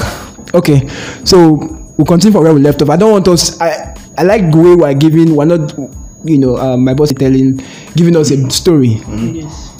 [0.54, 0.86] Okay,
[1.24, 1.54] so
[1.96, 2.90] we'll continue from where we left off.
[2.90, 3.60] I don't want us.
[3.60, 5.34] I I like the way we're giving.
[5.34, 5.74] We're not,
[6.24, 7.60] you know, uh, my boss is telling,
[7.96, 9.00] giving us a story.
[9.08, 9.72] Yes.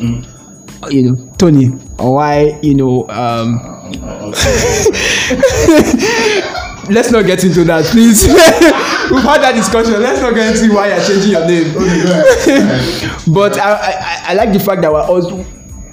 [0.91, 3.61] You know, Tony, or why, you know, um,
[6.89, 8.27] let's not get into that, please.
[9.11, 10.01] We've had that discussion.
[10.01, 11.75] Let's not get into why you're changing your name.
[13.35, 15.45] but I, I, I like the fact that we're also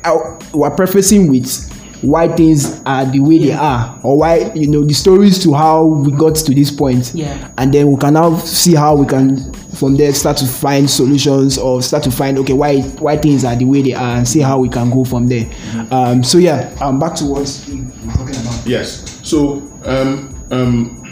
[0.06, 1.67] uh, we're prefacing with
[2.02, 5.86] why things are the way they are, or why you know the stories to how
[5.86, 7.12] we got to this point.
[7.16, 7.52] Yeah.
[7.58, 11.58] And then we can now see how we can from there start to find solutions
[11.58, 14.40] or start to find okay why why things are the way they are and see
[14.40, 15.50] how we can go from there.
[15.92, 16.24] Um.
[16.24, 16.76] So yeah.
[16.82, 17.00] Um.
[17.00, 18.66] Back to what we we're talking about.
[18.66, 19.20] Yes.
[19.28, 21.04] So, um, um,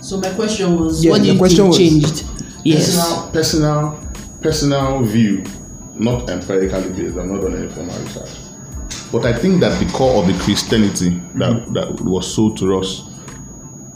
[0.00, 2.24] So my question was, Yeah, what do you question think was- changed?
[2.64, 2.96] Yes.
[2.96, 4.00] personal, personal,
[4.42, 5.42] personal view,
[5.94, 7.16] not empirically based.
[7.16, 8.30] I'm not doing any formal research.
[9.10, 13.08] But I think that the core of the Christianity that, that was sold to us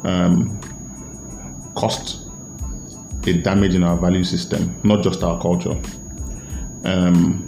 [0.04, 0.60] um,
[1.74, 2.28] caused
[3.26, 5.80] a damage in our value system, not just our culture.
[6.84, 7.42] Um,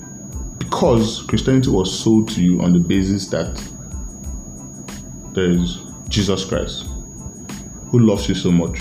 [0.58, 3.62] because Christianity was sold to you on the basis that
[5.32, 6.88] there is Jesus Christ
[7.90, 8.80] who loves you so much,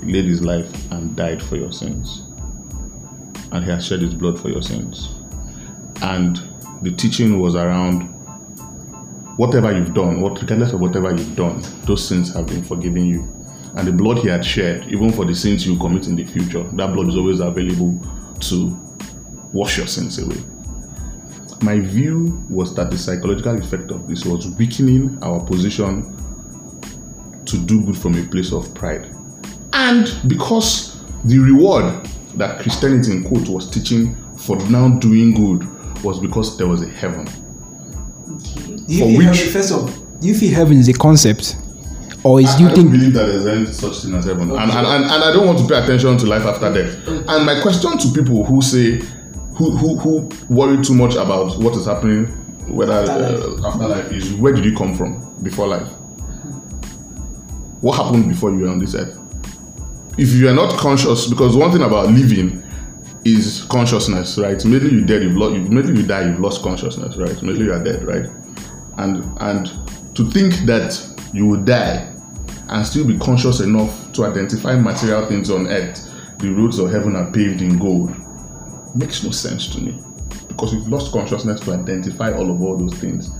[0.00, 2.24] he laid his life and died for your sins.
[3.52, 5.10] And he has shed his blood for your sins.
[6.00, 6.40] And
[6.82, 8.08] the teaching was around
[9.36, 13.20] whatever you've done, what regardless of whatever you've done, those sins have been forgiven you.
[13.76, 16.62] And the blood he had shed, even for the sins you commit in the future,
[16.62, 17.98] that blood is always available
[18.40, 18.78] to
[19.52, 20.42] wash your sins away.
[21.62, 26.16] My view was that the psychological effect of this was weakening our position
[27.44, 29.16] to do good from a place of pride.
[29.72, 36.18] And because the reward that Christianity in quote was teaching for now doing good was
[36.18, 37.24] because there was a heaven.
[37.24, 41.56] Do you For feel which- heaven, first of, do you feel heaven is a concept,
[42.24, 44.50] or is do you I think don't believe that there's any such thing as heaven.
[44.50, 46.96] And, and, and, and I don't want to pay attention to life after death.
[47.06, 49.00] And my question to people who say,
[49.56, 52.26] who, who, who worry too much about what is happening,
[52.68, 55.88] whether uh, afterlife is, where did you come from before life?
[57.80, 59.18] What happened before you were on this earth?
[60.18, 62.62] If you are not conscious, because one thing about living
[63.24, 64.62] is consciousness, right?
[64.64, 65.70] Maybe you dead, you've lost.
[65.70, 67.42] maybe you die, you've lost consciousness, right?
[67.42, 68.26] Maybe you are dead, right?
[68.98, 69.72] And and
[70.14, 71.00] to think that
[71.32, 72.12] you will die
[72.68, 77.16] and still be conscious enough to identify material things on earth, the roads of heaven
[77.16, 78.14] are paved in gold,
[78.94, 79.98] makes no sense to me.
[80.48, 83.30] Because you've lost consciousness to identify all of all those things.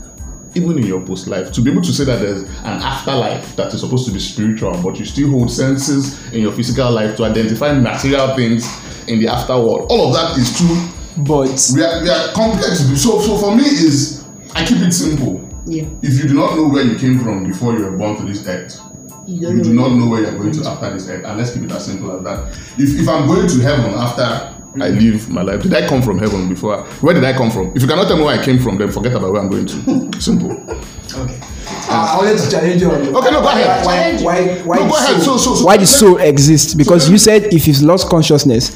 [0.55, 3.73] Even in your post life, to be able to say that there's an afterlife that
[3.73, 7.25] is supposed to be spiritual, but you still hold senses in your physical life to
[7.25, 8.67] identify material things
[9.09, 9.87] in the afterworld.
[9.89, 11.25] All of that is true.
[11.25, 12.81] but we are, we are complex.
[13.03, 15.49] So, so for me is I keep it simple.
[15.65, 15.85] Yeah.
[16.03, 18.47] If you do not know where you came from before you were born to this
[18.47, 18.79] earth,
[19.27, 21.25] You you do not know where you're going to after this earth.
[21.25, 22.49] And let's keep it as simple as that.
[22.79, 26.19] If, if I'm going to heaven after I live my life, did I come from
[26.19, 26.83] heaven before?
[27.03, 27.73] Where did I come from?
[27.75, 29.67] If you cannot tell me where I came from, then forget about where I'm going
[29.67, 30.21] to.
[30.21, 30.53] Simple.
[30.53, 31.41] okay.
[31.89, 33.85] Uh, I wanted to challenge you on Okay, no, go ahead.
[33.85, 35.23] Why, why, why, No, go ahead.
[35.23, 36.75] So- so- so- why the soul exists?
[36.75, 38.73] Because you said if you've lost consciousness,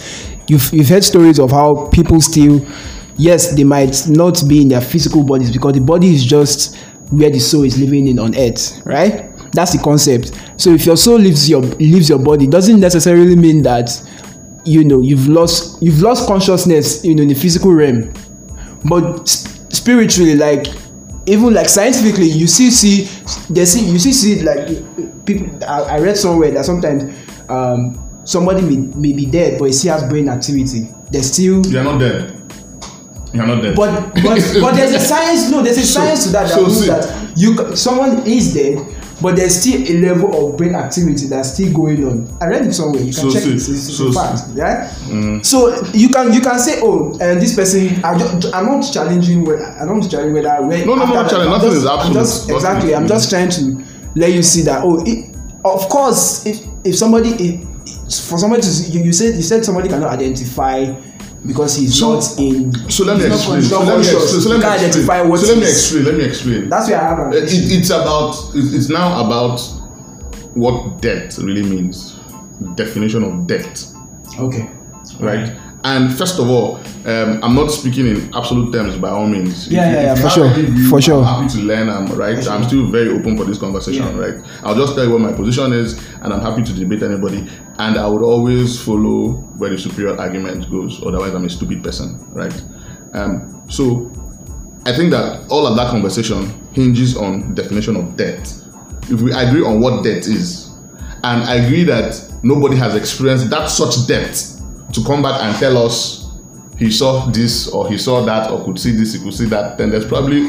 [0.49, 2.65] you've you've heard stories of how people still,
[3.17, 6.77] yes, they might not be in their physical bodies because the body is just
[7.11, 9.31] where the soul is living in on earth, right?
[9.53, 10.33] That's the concept.
[10.59, 13.89] So if your soul leaves your leaves your body, doesn't necessarily mean that
[14.67, 18.13] you know you've lost you've lost consciousness you know in the physical realm
[18.85, 20.67] but sp- spiritually like
[21.27, 23.05] even like scientifically you still see
[23.53, 24.67] they see you still see like
[25.27, 27.05] people I, I read somewhere that sometimes
[27.49, 31.85] um somebody may, may be dead but he still has brain activity there's still You're
[31.85, 32.33] not dead.
[33.33, 33.77] You're not dead.
[33.77, 35.51] But but but there's a science.
[35.51, 38.79] No, there's a So- science to that that so see- that you someone is dead,
[39.21, 42.39] but there's still a level of brain activity that's still going on.
[42.41, 43.01] I read it somewhere.
[43.03, 43.55] You can So check see- it.
[43.55, 45.45] It's, it's so a see- fact, right?
[45.45, 48.05] So you can you can say, oh, and this person.
[48.05, 50.67] I just, I'm not challenging whether I'm not challenging whether.
[50.67, 51.49] When, No, no, no, that, challenge.
[51.49, 52.15] I'm Nothing just- is I'm absolute.
[52.15, 52.95] just Nothing exactly.
[52.95, 53.85] I'm just trying to
[54.17, 54.83] let you see that.
[54.85, 57.61] Oh, it, of course, if if somebody if,
[58.29, 60.85] for somebody to you, you said you said somebody cannot identify
[61.47, 62.73] because he's So- not in.
[62.91, 63.63] So let me explain.
[63.63, 64.41] So let me explain.
[64.41, 65.37] So let me explain.
[65.37, 66.05] So let me explain.
[66.05, 66.69] Let me explain.
[66.69, 69.61] That's where I have it, it's about it's now about
[70.55, 72.17] what debt really means
[72.75, 73.87] definition of debt
[74.41, 74.69] Okay.
[75.21, 75.53] right
[75.87, 76.77] and first of all
[77.13, 80.49] um, i'm not speaking in absolute terms by all means Yeah, yeah, yeah, for sure,
[80.53, 81.23] view, for sure.
[81.23, 84.19] i'm happy to learn i'm right i'm still very open for this conversation Yeah.
[84.25, 85.89] right i'll just tell you what my position is
[86.23, 90.69] and i'm happy to debate anybody and i would always follow where the superior argument
[90.71, 92.57] goes otherwise i'm a stupid person right
[93.15, 94.11] um, so
[94.85, 98.55] I think that all of that conversation hinges on definition of debt.
[99.11, 100.71] If we agree on what debt is,
[101.25, 104.37] and I agree that nobody has experienced that such debt
[104.93, 106.31] to come back and tell us
[106.79, 109.79] he saw this or he saw that or could see this, he could see that,
[109.79, 110.43] then there's probably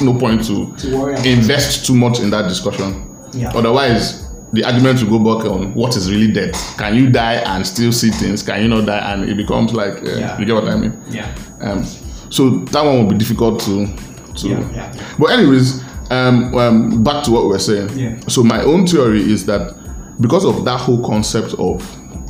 [0.00, 3.08] no point to, To worry invest too much in that discussion.
[3.32, 3.52] Yeah.
[3.54, 6.54] Otherwise, the argument will go back on what is really debt.
[6.76, 8.42] Can you die and still see things?
[8.42, 9.12] Can you not die?
[9.12, 10.38] And it becomes like, uh, Yeah.
[10.38, 11.00] you get what I mean?
[11.08, 11.34] Yeah.
[11.60, 11.84] Um,
[12.30, 13.86] so that one will be difficult to
[14.34, 14.48] to.
[14.48, 15.14] Yeah, yeah.
[15.18, 17.90] But anyways, um, um, back to what we're saying.
[17.96, 18.18] Yeah.
[18.28, 19.74] So my own theory is that
[20.20, 21.82] because of that whole concept of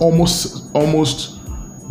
[0.03, 1.39] almost almost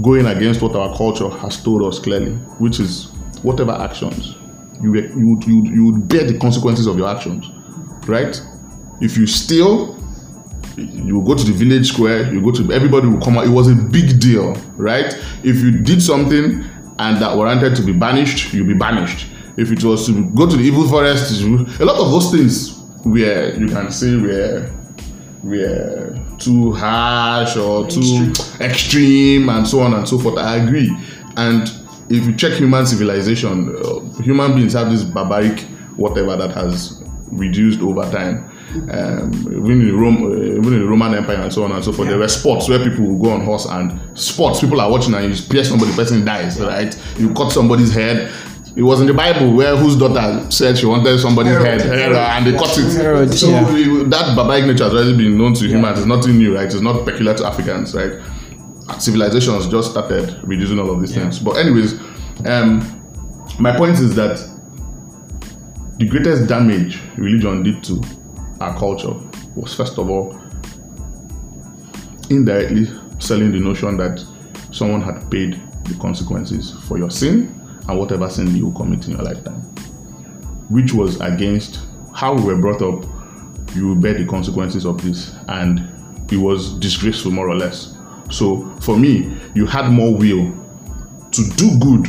[0.02, 3.06] going against what our culture has told us clearly, which is
[3.44, 4.36] whatever actions
[4.84, 7.46] you you would- you you bear the consequences of your actions,
[8.08, 8.34] right?
[9.00, 9.96] If you steal,
[10.78, 13.46] you go to the village square, you go to everybody will come out.
[13.46, 15.14] It was a big deal, right?
[15.44, 16.64] If you did something
[17.00, 19.28] and that warranted to be banished, you'll be banished.
[19.58, 21.42] If it was to go to the evil forest,
[21.80, 24.70] a lot of those things where you can say were
[25.44, 30.38] were too harsh or too extreme and so on and so forth.
[30.38, 30.96] I agree.
[31.38, 31.68] And
[32.10, 35.62] if you check human civilization, uh, human beings have this barbaric
[35.96, 37.02] whatever that has
[37.32, 38.50] reduced over time.
[38.90, 41.92] Um, even in Rome, uh, even in the Roman Empire and so on and so
[41.92, 44.62] forth, there were sports where people would go on horse and sports.
[44.62, 46.98] People are watching and you pierce somebody, person dies, right?
[47.18, 48.32] You cut somebody's head.
[48.74, 51.82] It was in the Bible where whose daughter said she wanted somebody's Herod.
[51.82, 52.94] head, Herod, and they cut it.
[52.94, 53.74] Herod, so yeah.
[53.74, 56.00] we- that barbaric nature has already been known to humans.
[56.00, 56.66] It's nothing new, right?
[56.66, 58.14] It's not peculiar to Africans, right?
[58.98, 61.40] Civilizations just started reducing all of these things.
[61.40, 61.96] But anyways,
[62.46, 62.80] um,
[63.60, 64.38] my point is that
[65.98, 68.02] the greatest damage religion did to
[68.62, 69.14] our culture
[69.56, 70.40] was first of all
[72.30, 72.88] indirectly
[73.20, 74.26] selling the notion that
[74.72, 79.24] someone had paid the consequences for your sin and whatever sin you commit in your
[79.24, 79.62] lifetime,
[80.70, 81.82] which was against
[82.14, 83.06] how we were brought up.
[83.76, 85.88] You will bear the consequences of this, and
[86.32, 87.96] it was disgraceful, more or less.
[88.30, 90.54] So, for me, you had more will
[91.32, 92.08] to do good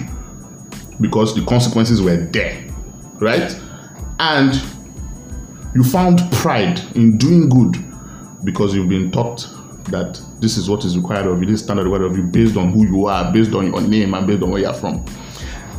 [1.01, 2.65] because the consequences were there,
[3.21, 3.57] right?
[4.19, 4.61] And
[5.75, 7.77] you found pride in doing good
[8.45, 9.49] because you've been taught
[9.85, 12.73] that this is what is required of you, this standard required of you based on
[12.73, 15.05] who you are, based on your name, and based on where you're from.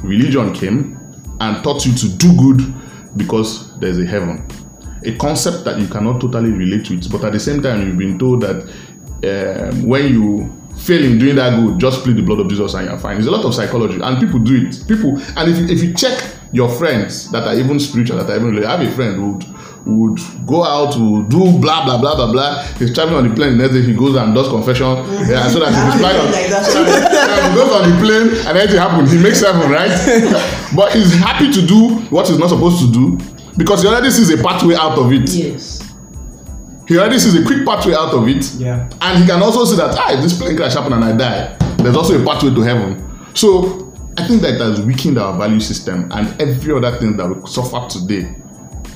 [0.03, 0.99] Religion came
[1.39, 2.73] and taught you to do good
[3.17, 4.45] because there's a heaven.
[5.05, 7.97] A concept that you cannot totally relate to it, but at the same time, you've
[7.97, 8.63] been told that
[9.23, 12.87] um, when you fail in doing that good, just plead the blood of Jesus and
[12.87, 13.15] you're fine.
[13.15, 14.83] There's a lot of psychology, and people do it.
[14.87, 18.35] People, and if you, if you check your friends that are even spiritual, that are
[18.35, 19.39] even I have a friend who
[19.85, 22.63] would, go out, who would do blah blah blah blah blah.
[22.79, 23.57] He's traveling on the plane.
[23.57, 24.87] The next day he goes and does confession.
[25.27, 26.31] Yeah, so that he will on.
[26.31, 26.65] Like that.
[26.65, 29.91] so that he goes on the plane and anything happens, he makes heaven, right?
[30.75, 33.17] but he's happy to do what he's not supposed to do
[33.57, 35.29] because he already sees a pathway out of it.
[35.29, 35.81] Yes.
[36.87, 38.53] He already sees a quick pathway out of it.
[38.55, 38.89] Yeah.
[39.01, 41.57] And he can also see that, ah, if this plane crash happened and I die,
[41.77, 43.09] there's also a pathway to heaven.
[43.35, 47.27] So I think that it has weakened our value system and every other thing that
[47.27, 48.35] we suffer today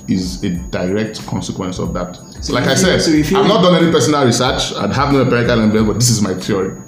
[0.07, 2.15] is a direct consequence of that.
[2.41, 5.11] So like I said, so you feel- I've not done any personal research, I'd have
[5.13, 6.79] no empirical evidence, but this is my theory.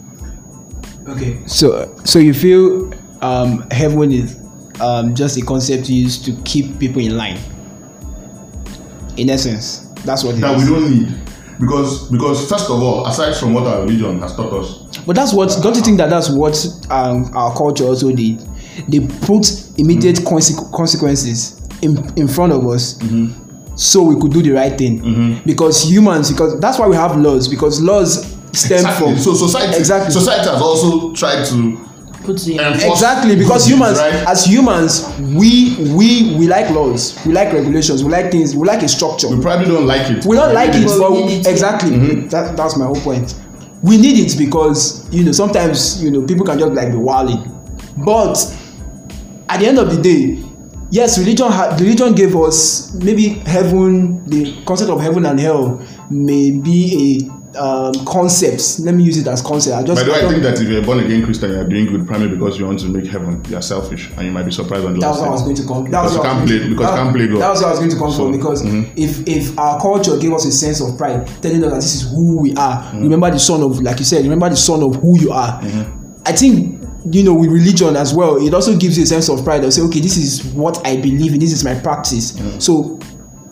[1.07, 1.39] Okay.
[1.47, 4.37] So so you feel um, heaven is
[4.79, 7.37] um, just a concept used to keep people in line.
[9.17, 10.69] In essence, that's what it That is.
[10.69, 11.21] we don't need.
[11.59, 15.33] Because because first of all, aside from what our religion has taught us, But that's
[15.33, 16.55] what don't you think that that's what
[16.89, 18.39] um, our culture also did?
[18.87, 19.45] They put
[19.77, 22.99] immediate conse- consequences in in front of us,
[23.75, 25.41] so we could do the right thing.
[25.45, 27.47] Because humans, because that's why we have laws.
[27.47, 29.07] Because laws stem Exactly.
[29.13, 30.11] from so society exactly.
[30.11, 31.77] society has also tried to
[32.27, 34.13] exactly because humans right?
[34.27, 38.83] as humans we we we like laws we like regulations we like things we like
[38.83, 39.27] a structure.
[39.29, 40.25] We probably don't like it.
[40.25, 41.97] We don't like it But we exactly.
[42.27, 43.35] That, that's my whole point.
[43.81, 47.41] We need it because you know sometimes you know people can just like be wilding.
[47.97, 48.37] But
[49.47, 50.43] at the end of the day
[50.91, 55.79] yes religion ha religion gave us maybe heaven the concept of heaven and hell
[56.09, 60.11] may be a um, concept let me use it as concept i just By the
[60.11, 62.59] way, I think that if you're a born again Christian, you're doing good primarily because
[62.59, 63.41] you want to make heaven.
[63.49, 65.41] You're selfish, and you might be surprised on the that was last what I was
[65.41, 65.89] going to come.
[65.91, 67.41] That was what can't play because that- can't play God.
[67.41, 68.91] That was what I was going to come So, from because mhm.
[68.95, 72.11] if if our culture gave us a sense of pride, telling us that this is
[72.11, 72.83] who we are.
[72.83, 73.01] Mm-hmm.
[73.03, 75.59] Remember the son of, like you said, remember the son of who you are.
[76.25, 76.78] I think
[77.11, 79.63] you know with religion as well, it also gives you a sense of pride.
[79.63, 81.39] Of say, okay, this is what I believe in.
[81.39, 82.33] This is my practice.
[82.33, 82.59] Mm-hmm.
[82.59, 82.99] So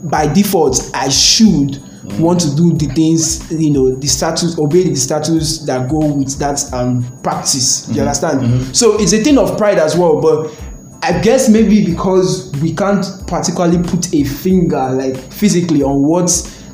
[0.10, 1.84] by default, I should.
[2.20, 6.40] Want to do the things, you know, the status, obey the status that go with
[6.40, 7.82] that um practice.
[7.82, 7.94] Mm-hmm.
[7.96, 8.76] You understand?
[8.76, 10.56] So it's a thing of pride as well, but
[11.02, 16.30] I guess maybe because we can't particularly put a finger like physically on what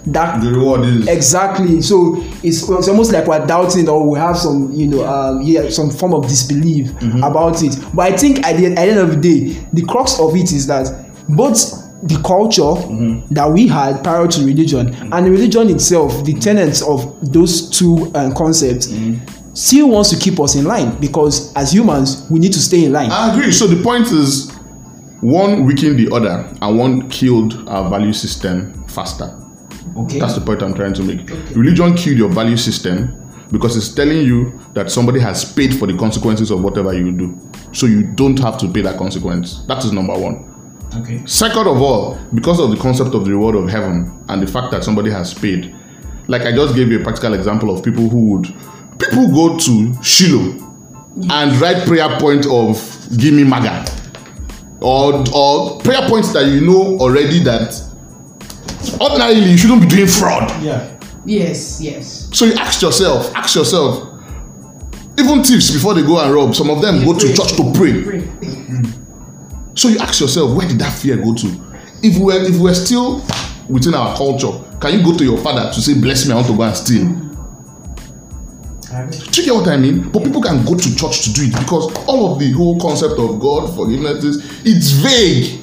[0.08, 4.38] that The reward is exactly so it's, it's almost like we're doubting or we have
[4.38, 7.24] some you know um yeah some form of disbelief Mm-hmm.
[7.24, 10.20] about it but i think at the, at the end of the day the crux
[10.20, 10.86] of it is that
[11.30, 13.34] both the culture Mm-hmm.
[13.34, 18.12] that we had prior to religion and the religion itself the tenets of those two
[18.14, 19.54] uh, concepts Mm-hmm.
[19.54, 22.92] still wants to keep us in line because as humans we need to stay in
[22.92, 23.52] line I agree.
[23.54, 24.52] So the point is,
[25.22, 29.34] one weakened the other, and one killed our value system faster.
[29.98, 31.30] Okay That's the point I'm trying to make.
[31.56, 33.20] Religion killed your value system
[33.52, 37.38] because it's telling you that somebody has paid for the consequences of whatever you do.
[37.72, 39.64] So you don't have to pay that consequence.
[39.68, 40.50] That is number one.
[40.98, 44.48] okay Second of all, because of the concept of the reward of heaven and the
[44.48, 45.76] fact that somebody has paid,
[46.28, 48.46] like I just gave you a practical example of people who would
[48.98, 50.60] people go to Shiloh
[51.30, 52.78] and write prayer point of
[53.18, 53.86] give me maga
[54.82, 57.74] or or prayer points that you know already that
[59.00, 60.50] ordinarily you shouldn't be doing fraud.
[60.64, 60.94] yeah
[61.26, 62.30] Yes, yes.
[62.34, 64.10] So you ask yourself, ask yourself,
[65.18, 68.04] even thieves before they go and rob, some of them go to church to pray.
[68.04, 68.28] Pray.
[69.76, 71.48] So you ask yourself, where did that fear go to?
[72.04, 73.26] If we're if we're still
[73.68, 76.48] within our culture, can you go to your father to say, "Bless me, I want
[76.48, 77.06] to go and steal"?
[79.32, 80.10] Do you get what I mean?
[80.12, 83.20] But people can go to church to do it because all of the whole concept
[83.20, 85.63] of God forgiveness is it's vague.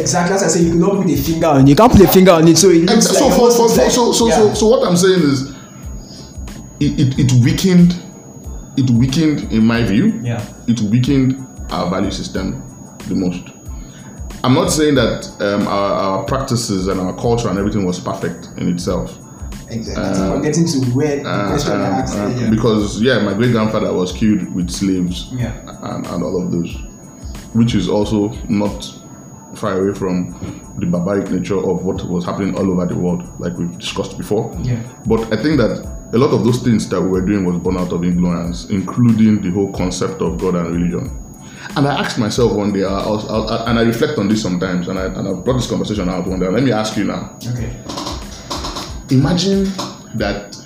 [0.00, 2.08] Exactly as i say you cannot put a finger on it you can't put a
[2.08, 4.34] finger on it so it And looks so, like for, for, for, so, so, yeah.
[4.36, 5.50] so, so what I'm saying is,
[6.80, 8.00] it, it, it weakened,
[8.76, 10.42] it weakened, in my view, Yeah.
[10.68, 12.62] it weakened our value system
[13.08, 13.44] the most.
[14.44, 18.48] I'm not saying that um, our, our practices and our culture and everything was perfect
[18.56, 19.16] in itself.
[19.70, 20.30] Exactly.
[20.30, 22.50] We're getting to where the Uh, question um, asked uh, earlier.
[22.50, 25.52] Because yeah, my great grandfather was killed with slaves Yeah.
[25.82, 26.72] and, and all of those,
[27.52, 28.80] which is also not
[29.54, 30.30] far away from
[30.78, 34.52] the barbaric nature of what was happening all over the world, like we've discussed before.
[34.62, 34.82] Yeah.
[35.06, 37.76] But I think that a lot of those things that we were doing was born
[37.78, 41.24] out of ignorance, including the whole concept of God and religion.
[41.76, 44.88] And I asked myself one day, I was, I, and I reflect on this sometimes,
[44.88, 46.48] and I, and I brought this conversation out one day.
[46.48, 47.70] Let me ask you now Okay.
[49.10, 49.64] imagine
[50.14, 50.57] that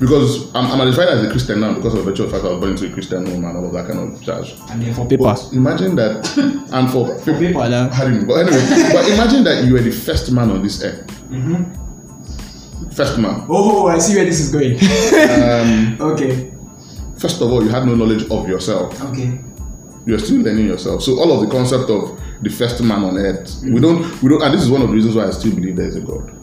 [0.00, 2.48] because I'm, I'm identified as a Christian now because of the virtue of fact I
[2.48, 4.58] was born into a Christian home and all of that kind of jazz.
[4.70, 5.36] And then for paper.
[5.52, 6.36] Imagine that,
[6.72, 7.90] and for For paper, now.
[7.90, 11.06] Harry, but anyway, but imagine that you were the first man on this earth.
[11.28, 12.90] Mm-hmm.
[12.92, 13.42] First man.
[13.42, 14.78] Oh, oh, oh, I see where this is going.
[14.80, 16.50] Um, okay.
[17.18, 18.98] First of all, you had no knowledge of yourself.
[19.12, 19.38] Okay.
[20.06, 21.02] You're still learning yourself.
[21.02, 23.82] So all of the concept of the first man on earth, we mm-hmm.
[23.82, 25.86] don't, we don't, and this is one of the reasons why I still believe there
[25.86, 26.39] is a God.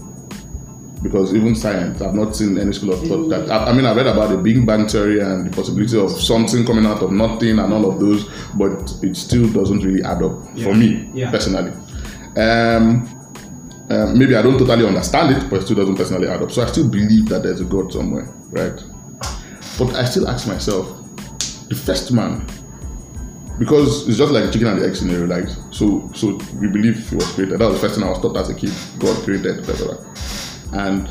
[1.04, 3.50] Because even science, I've not seen any school of thought that.
[3.52, 6.66] I, I mean, I read about the Big Bang theory and the possibility of something
[6.66, 10.44] coming out of nothing and all of those, but it still doesn't really add up
[10.64, 11.30] for me Yeah.
[11.30, 11.72] personally.
[12.36, 13.08] Um,
[13.90, 16.52] um, maybe I don't totally understand it, but it still doesn't personally add up.
[16.52, 18.84] So I still believe that there's a God somewhere, right?
[19.78, 20.88] But I still ask myself,
[21.70, 22.46] the first man,
[23.60, 26.10] because it's just like the chicken and the egg scenario, like so.
[26.14, 27.60] So we believe he was created.
[27.60, 28.72] That was the first thing I was taught as a kid.
[29.00, 29.98] God created, blah.
[30.74, 31.10] And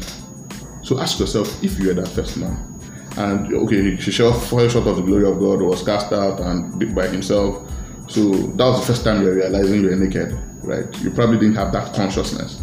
[0.82, 2.76] so ask yourself if you were that first man,
[3.16, 6.94] and okay, he fell short of the glory of God, was cast out and did
[6.94, 7.70] by himself.
[8.08, 10.86] So that was the first time you were realizing you were naked, right?
[11.00, 12.62] You probably didn't have that consciousness.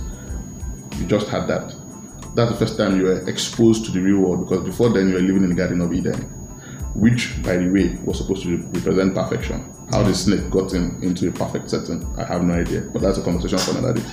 [0.99, 1.75] You just had that.
[2.35, 5.15] That's the first time you were exposed to the real world because before then you
[5.15, 6.21] were living in the Garden of Eden,
[6.95, 9.69] which, by the way, was supposed to represent perfection.
[9.91, 13.17] How the snake got in, into a perfect setting, I have no idea, but that's
[13.17, 14.05] a conversation for another day.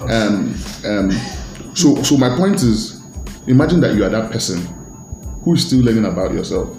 [0.00, 0.54] Um,
[0.84, 1.10] um,
[1.74, 3.00] so, so my point is,
[3.46, 4.60] imagine that you are that person
[5.42, 6.76] who is still learning about yourself.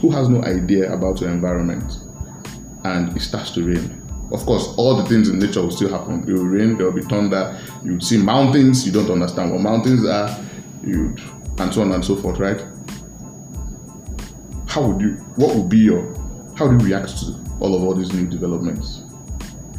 [0.00, 1.98] who has no idea about your environment
[2.84, 3.94] and it starts to rain.
[4.30, 6.22] Of course, all the things in nature will still happen.
[6.28, 9.60] It will rain, there will be thunder, you would see mountains, you don't understand what
[9.60, 10.38] mountains are,
[10.84, 11.16] you
[11.58, 12.62] and so on and so forth, right?
[14.66, 16.14] How would you what would be your
[16.54, 19.02] how do you react to all of all these new developments?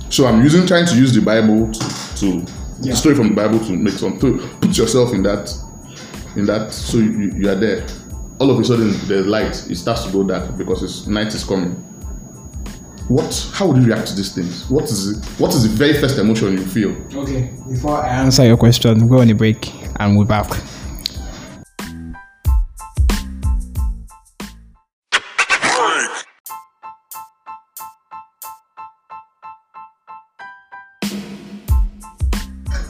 [0.09, 2.45] So I'm using trying to use the Bible to, to
[2.81, 5.53] the story from the Bible to make some to put yourself in that
[6.35, 7.85] in that so you, you are there.
[8.39, 11.43] All of a sudden there's light, it starts to go dark because it's night is
[11.43, 11.71] coming.
[13.09, 14.69] What how would you react to these things?
[14.69, 16.95] What is it, what is the very first emotion you feel?
[17.13, 20.49] Okay, before I answer your question, go on a break and we're back.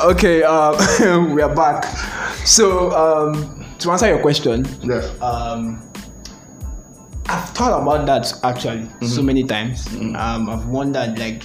[0.02, 1.84] Okay, um, we are back.
[2.46, 5.12] So, um, to answer your question, Yes.
[5.22, 5.82] um,
[7.28, 9.88] I've thought about that actually so many times.
[10.16, 11.44] Um, I've wondered, like,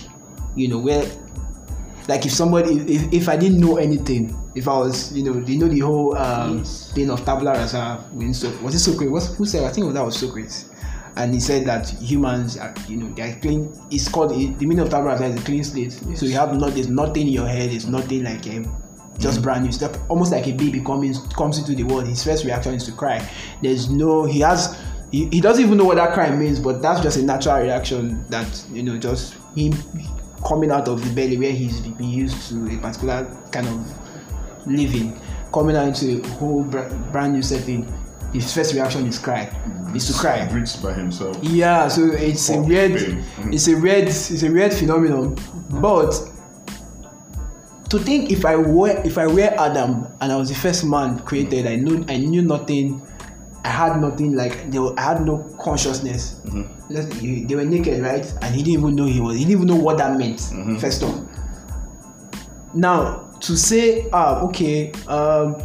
[0.55, 1.05] you know, where,
[2.09, 5.59] like, if somebody, if, if I didn't know anything, if I was, you know, you
[5.59, 9.11] know, the whole um, thing of tabula rasa, was it Socrates?
[9.11, 9.65] Was, who said?
[9.65, 10.71] I think that was Socrates.
[11.17, 13.73] And he said that humans, are, you know, they're clean.
[13.91, 15.93] It's called the meaning of tabula rasa is a clean slate.
[15.93, 17.71] So you have not, there's nothing in your head.
[17.71, 18.85] There's nothing like um,
[19.19, 19.97] just brand new stuff.
[20.09, 22.09] Almost like a baby coming comes into the world.
[22.09, 23.29] His first reaction is to cry.
[23.63, 24.25] There's no.
[24.25, 24.81] He has.
[25.13, 28.25] He, he doesn't even know what that cry means, but that's just a natural reaction
[28.29, 29.73] that you know, just him
[30.47, 35.19] coming out of the belly where he's been used to a particular kind of living,
[35.53, 37.87] coming out into a whole brand new setting.
[38.35, 39.49] His first reaction is cry.
[39.95, 40.45] Is to cry.
[40.49, 41.39] Breathes by himself.
[41.43, 42.93] Yeah, so it's a weird.
[42.93, 43.25] Mhm.
[43.55, 45.37] it's a weird, it's a weird phenomenon.
[45.81, 46.13] But
[47.91, 51.21] to think if I were if I were Adam and I was the first man
[51.21, 53.01] created, I knew I knew nothing,
[53.65, 56.41] I had nothing like they were, I had no consciousness.
[57.21, 58.27] He- They were naked, right?
[58.43, 59.37] And he didn't even know he was.
[59.39, 60.41] He didn't even know what that meant.
[60.81, 61.21] First off.
[62.75, 65.57] Now to say, ah, okay, um,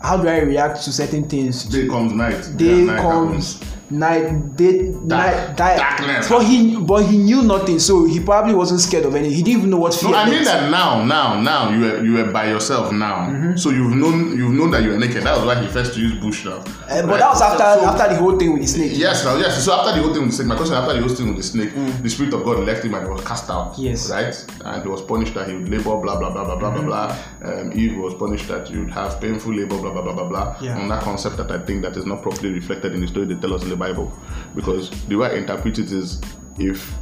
[0.00, 1.64] how do I react to certain things?
[1.64, 2.52] Day comes night.
[2.56, 3.62] day comes.
[3.90, 6.28] Night day night di- darkness.
[6.28, 9.58] but he but he knew nothing so he probably wasn't scared of anything he didn't
[9.58, 10.44] even know what fear No, I mean meant.
[10.46, 13.54] that now, now, now you were you were by yourself now.
[13.56, 15.22] So you've known you've known that you were naked.
[15.24, 16.58] That was why he first used bush now.
[16.88, 17.18] Eh, but Right?
[17.20, 19.64] that was after So- after the whole thing with the snake Yes, now yes.
[19.64, 21.36] So after the whole thing with the snake, my question after the whole thing with
[21.36, 21.70] the snake,
[22.02, 23.74] the spirit of God left him and he was cast out.
[23.78, 24.10] Yes.
[24.10, 24.34] Right?
[24.64, 27.16] And he was punished that he would labor, blah blah blah blah blah blah blah.
[27.44, 30.56] Um, Eve was punished that you would have painful labor, blah blah blah blah blah.
[30.60, 30.78] Yeah.
[30.78, 33.34] On that concept that I think that is not properly reflected in the story they
[33.34, 34.12] tell us in the Bible.
[34.54, 36.20] Because the way I interpret it is
[36.58, 36.94] if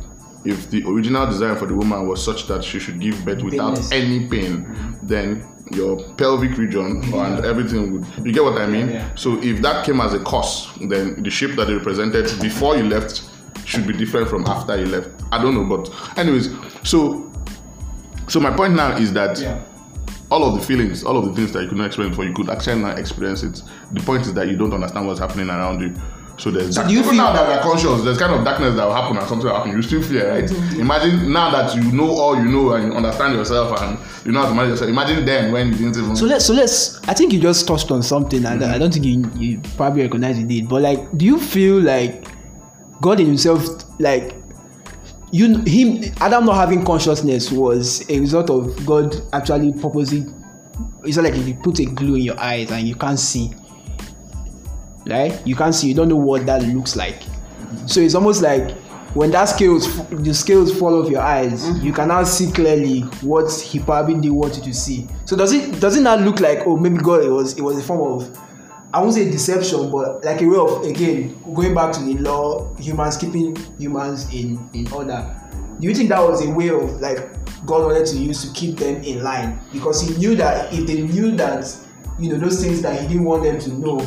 [0.45, 3.74] if the original design for the woman was such that she should give birth without
[3.74, 3.93] Painless.
[3.93, 8.89] any pain, then your pelvic region and everything would you get what I mean?
[8.89, 9.14] Yeah.
[9.14, 12.85] So if that came as a cause, then the shape that they represented before you
[12.85, 13.29] left
[13.66, 15.11] should be different from after you left.
[15.33, 16.55] I don't know, but anyways,
[16.85, 17.31] so
[18.29, 19.62] so my point now is that yeah
[20.31, 22.35] all of the feelings, all of the things that you could not experience before, you
[22.35, 23.62] could actually now experience it.
[23.93, 25.95] The point is that you don't understand what's happening around you.
[26.39, 28.76] So there's So do you even feel- now that we're conscious, there's kind of darkness
[28.76, 29.72] that will happen and something will happen.
[29.72, 30.45] You still fear, right?
[30.45, 30.80] Mm-hmm.
[30.80, 34.43] Imagine now that you know all you know and you understand yourself and you know
[34.43, 34.89] how to manage yourself.
[34.91, 36.16] Imagine then when you didn't even.
[36.16, 38.72] so let's so let's i think you just touched on something and mm-hmm.
[38.72, 42.26] i don't think you, you probably recognize it did but like do you feel like
[43.01, 43.66] god in himself
[43.99, 44.34] like
[45.30, 50.26] you him adam not having consciousness was a result of god actually purposely
[51.05, 53.51] it's not like if you put a glue in your eyes and you can't see
[55.09, 55.40] right?
[55.46, 57.22] You can't see you don't know what that looks like.
[57.86, 58.76] So it's almost like
[59.14, 61.84] when that scales the scales fall off your eyes mm-hmm.
[61.84, 65.09] you can now see clearly what he probably did want you to see.
[65.24, 67.78] So does it does it not look like oh maybe god it was it was
[67.78, 68.38] a form of
[68.92, 72.74] i won't say deception but like a way of again going back to the law
[72.76, 75.34] humans keeping humans in in order.
[75.80, 77.18] Do you think that was a way of like
[77.64, 79.61] god wanted to use to keep them in line?
[79.72, 81.66] Because he knew that if they knew that
[82.18, 83.98] you know those things that he didn't want them to know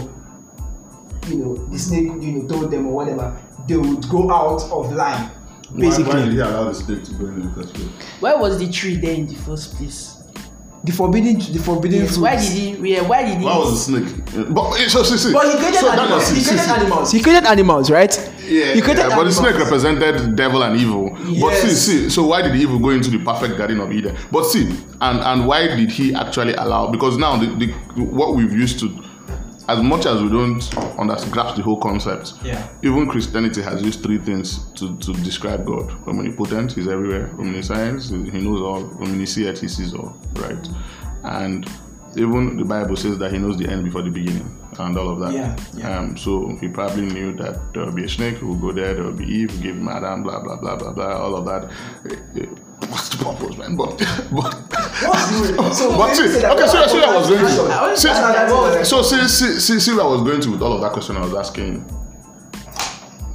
[1.32, 4.92] you know the snake you know told them or whatever they would go out of
[4.94, 5.30] line
[5.72, 7.88] Why, why did basically he allow the snake to go in the first place?
[8.20, 10.18] Why was the tree there in the first place?
[10.84, 12.94] the forbidden the forbidden Yes, fruit why did he?
[12.94, 13.46] Yeah, why did he?
[13.46, 14.50] Why was the snake?
[14.52, 15.32] But eh, so see, see.
[15.32, 16.80] but he created so animals was- he see, created see, see.
[16.82, 18.14] animals he created animals right
[18.50, 21.12] Yeah, he created yeah, but the snake represented devil and evil.
[21.12, 21.82] But see, Yes.
[21.86, 24.18] see, so why did he evil go into the perfect garden of Eden?
[24.32, 24.66] But see,
[25.02, 26.90] and and why did he actually allow?
[26.90, 27.68] Because now the, the
[28.04, 28.88] what we've used to,
[29.72, 30.62] as much as we don't
[31.00, 32.34] understand, grasp the whole concept.
[32.44, 32.68] Yeah.
[32.84, 38.40] Even Christianity has used three things to, to describe God: omnipotent, He's everywhere; omniscience, He
[38.40, 40.16] knows all; omniscient, He sees all.
[40.34, 40.68] Right,
[41.24, 41.70] and
[42.16, 44.61] even the Bible says that He knows the end before the beginning.
[44.80, 45.34] And all of that.
[45.34, 46.00] Yeah, yeah.
[46.00, 49.04] Um, so he probably knew that there will be a snake who go there, there
[49.04, 51.72] will be Eve, who gave him Adam, blah blah blah blah blah, all of that.
[52.10, 52.46] Eh, eh,
[52.90, 53.76] What's the purpose, man?
[53.76, 53.98] But
[54.32, 54.52] but
[55.74, 57.98] So, but see, okay, so see, I was going to.
[57.98, 61.16] See, so see, see, see, see I was going to with all of that question
[61.18, 61.86] I was asking.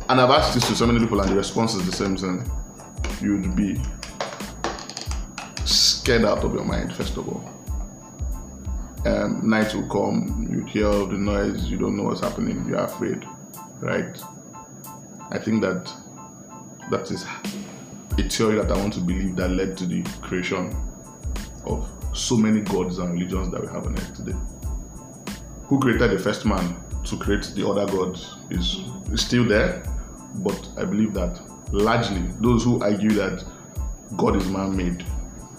[0.09, 2.49] And I've asked this to so many people, and the response is the same thing.
[3.21, 3.81] You'd be
[5.65, 7.56] scared out of your mind, first of all.
[9.07, 12.81] Um, night will come, you'd hear all the noise, you don't know what's happening, you're
[12.81, 13.25] afraid,
[13.79, 14.21] right?
[15.31, 15.89] I think that
[16.91, 17.25] that is
[18.19, 20.77] a theory that I want to believe that led to the creation
[21.67, 24.37] of so many gods and religions that we have on earth today.
[25.67, 28.81] Who created the first man to create the other gods is,
[29.13, 29.85] is still there,
[30.39, 31.41] but I believe that
[31.71, 33.45] largely those who argue that
[34.17, 35.05] God is man made,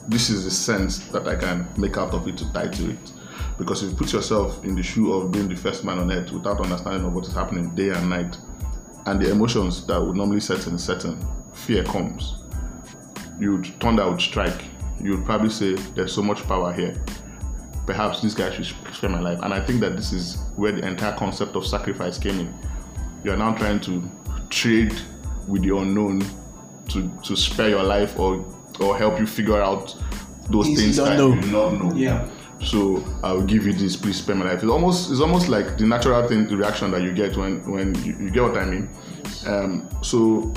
[0.09, 3.13] this is the sense that I can make out of it to tie to it.
[3.57, 6.31] Because if you put yourself in the shoe of being the first man on earth
[6.31, 8.37] without understanding of what is happening day and night,
[9.05, 11.17] and the emotions that would normally set in certain
[11.53, 12.43] fear comes.
[13.39, 14.63] You'd thunder would strike.
[15.01, 16.95] You'd probably say, There's so much power here.
[17.85, 19.39] Perhaps this guy should spare my life.
[19.41, 22.53] And I think that this is where the entire concept of sacrifice came in.
[23.23, 24.03] You are now trying to
[24.49, 24.93] trade
[25.47, 26.23] with the unknown
[26.89, 28.45] to, to spare your life or
[28.79, 29.95] or help you figure out
[30.49, 31.33] those Things things that know.
[31.33, 31.93] you do not know.
[31.95, 32.27] Yeah.
[32.63, 34.63] So I'll give you this, please spare my life.
[34.63, 37.95] It's almost it's almost like the natural thing, the reaction that you get when when
[38.03, 38.89] you, you get what I mean.
[39.45, 40.53] Um, so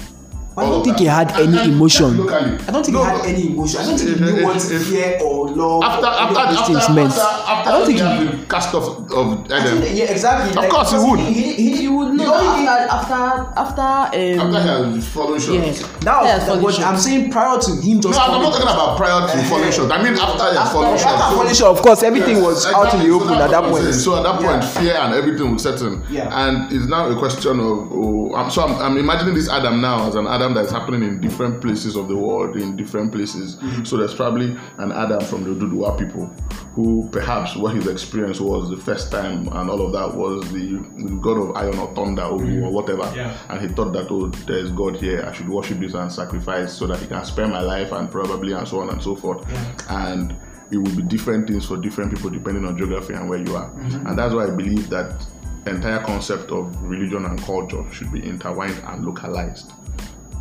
[0.56, 2.28] I don't think he had any emotion.
[2.28, 3.80] I don't think he had any emotion.
[3.80, 6.40] I don't think he if- knew what if- if- fear or love after or after
[6.40, 7.12] of these after, things after, meant.
[7.12, 8.10] after, I don't think he he.
[8.10, 9.82] had been cast off of I Eden.
[9.82, 10.64] think, yeah, exactly.
[10.64, 11.20] Of course he would.
[11.20, 15.04] He, he, he, would know the only thing after after after um, After he had
[15.04, 15.54] fallen short.
[15.58, 15.72] yeah.
[16.00, 18.96] that was Yeah, what I'm saying prior to him just No, I'm not talking about
[18.96, 19.92] prior to falling short.
[19.92, 21.12] I mean after he had After, fallen short.
[21.14, 23.94] after So- falling short, of course, everything was out in the open at that point.
[23.94, 26.02] So at that point, fear and everything would set in.
[26.10, 26.28] Yeah.
[26.32, 30.14] And it's now a question of, oh, so I'm, I'm imagining this Adam now as
[30.16, 33.56] an Adam that's happening in different places of the world, in different places.
[33.56, 33.84] Mm-hmm.
[33.84, 36.26] So there's probably an Adam from the Oduduwa people
[36.74, 40.78] who perhaps what his experience was the first time and all of that was the,
[41.04, 43.02] the god of iron or thunder or, or whatever.
[43.02, 43.16] Mm-hmm.
[43.16, 43.38] Yeah.
[43.48, 46.86] And he thought that, oh, there's God here, I should worship this and sacrifice so
[46.86, 49.46] that he can spare my life and probably and so on and so forth.
[49.90, 50.36] And
[50.70, 53.70] it will be different things for different people depending on geography and where you are.
[53.78, 55.26] And that's why I believe that
[55.66, 59.72] entire concept of religion and culture should be intertwined and localized.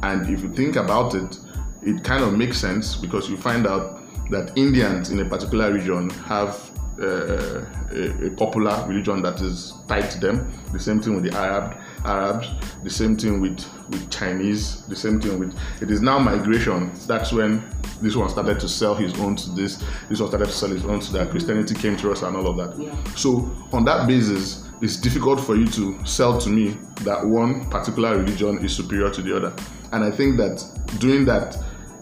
[0.04, 1.38] And if you think about it,
[1.82, 6.10] it kind of makes sense because you find out that Indians in a particular region
[6.10, 6.70] have
[7.02, 10.52] uh, a, a popular religion that is tied to them.
[10.74, 12.50] The same thing with the Arab Arabs.
[12.84, 14.86] The same thing with with Chinese.
[14.88, 16.91] The same thing with it is now migration.
[17.08, 17.64] That's when
[18.02, 19.84] this one started to sell his own to this.
[20.10, 21.32] This one started to sell his own to that.
[21.32, 23.18] Christianity came to us and all of that.
[23.18, 28.18] So on that basis, it's difficult for you to sell to me that one particular
[28.18, 29.54] religion is superior to the other.
[29.92, 30.64] And I think that
[31.00, 31.58] doing that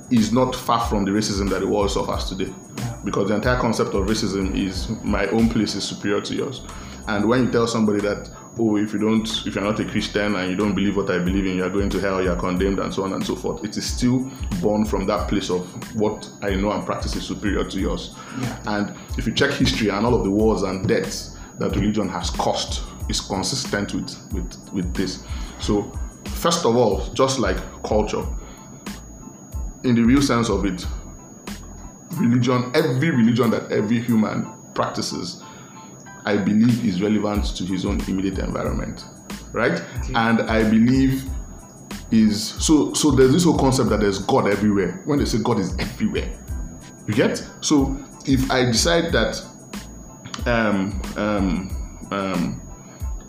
[0.09, 2.53] is not far from the racism that the world suffers today.
[3.03, 6.61] Because the entire concept of racism is my own place is superior to yours.
[7.07, 8.29] And when you tell somebody that,
[8.59, 11.19] oh, if you don't, if you're not a Christian and you don't believe what I
[11.19, 13.77] believe in, you're going to hell, you're condemned, and so on and so forth, it
[13.77, 14.29] is still
[14.61, 15.65] born from that place of
[15.95, 18.15] what I know and practice is superior to yours.
[18.65, 22.29] And if you check history and all of the wars and deaths that religion has
[22.29, 25.23] caused, is consistent with, with, with this.
[25.59, 25.91] So,
[26.29, 28.25] first of all, just like culture,
[29.83, 30.85] in the real sense of it,
[32.15, 35.43] religion, every religion that every human practices,
[36.25, 39.05] I believe is relevant to his own immediate environment,
[39.53, 39.81] right?
[40.13, 41.23] And I believe
[42.11, 45.01] is so so there's this whole concept that there's God everywhere.
[45.05, 46.31] When they say God is everywhere,
[47.05, 47.45] you get?
[47.61, 49.41] So if I decide that
[50.45, 52.66] um um um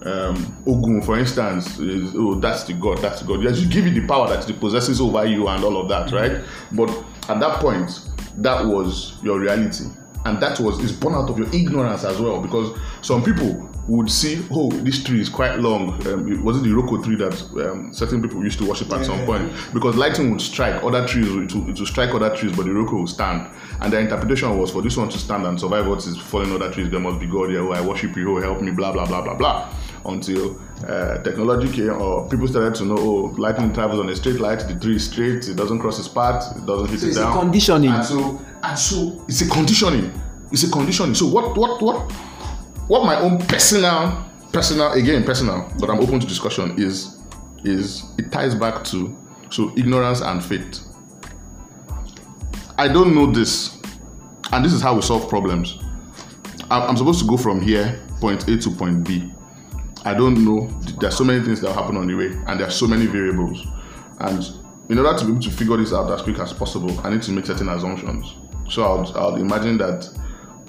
[0.08, 3.42] um, Ogun, for instance, is oh that's the god, that's the god.
[3.42, 6.10] Yes, you give it the power that it possesses over you and all of that,
[6.12, 6.42] right?
[6.72, 6.90] But
[7.28, 8.00] at that point,
[8.38, 9.84] that was your reality,
[10.24, 12.40] and that was is born out of your ignorance as well.
[12.40, 15.94] Because some people would see, oh, this tree is quite long.
[16.08, 17.40] Um, it- was it the Iroko tree that
[17.70, 19.50] um, certain people used to worship at some point?
[19.72, 22.70] Because lightning would strike other trees, it would, it would strike other trees, but the
[22.70, 23.50] Iroko would stand.
[23.80, 26.70] And their interpretation was for this one to stand and survive what is falling other
[26.70, 27.62] trees, there must be God here.
[27.62, 28.36] Oh, I worship you.
[28.36, 28.72] Oh, help me.
[28.72, 29.72] Blah blah blah blah blah.
[30.04, 34.40] Until uh, technology came, or people started to know, oh, lightning travels on a straight
[34.40, 34.60] light.
[34.60, 35.48] The tree is straight.
[35.48, 36.56] It doesn't cross its path.
[36.56, 37.90] It doesn't hit So it it's a conditioning.
[37.90, 40.12] And so, and so, it's a conditioning.
[40.50, 41.14] It's a conditioning.
[41.14, 42.10] So what, what, what,
[42.88, 47.18] what my own personal, personal, again personal, but I'm open to discussion is,
[47.64, 49.16] is it ties back to
[49.50, 50.84] so ignorance and faith.
[52.76, 53.76] I don't know this,
[54.52, 55.78] and this is how we solve problems.
[56.70, 59.32] I'm I'm supposed to go from here, point A to point B.
[60.08, 60.68] I don't know.
[60.98, 63.66] There's so many things that happen on the way, and there are so many variables.
[64.20, 64.42] And
[64.88, 67.20] in order to be able to figure this out as quick as possible, I need
[67.24, 68.36] to make certain assumptions.
[68.70, 70.08] So I'll, I'll imagine that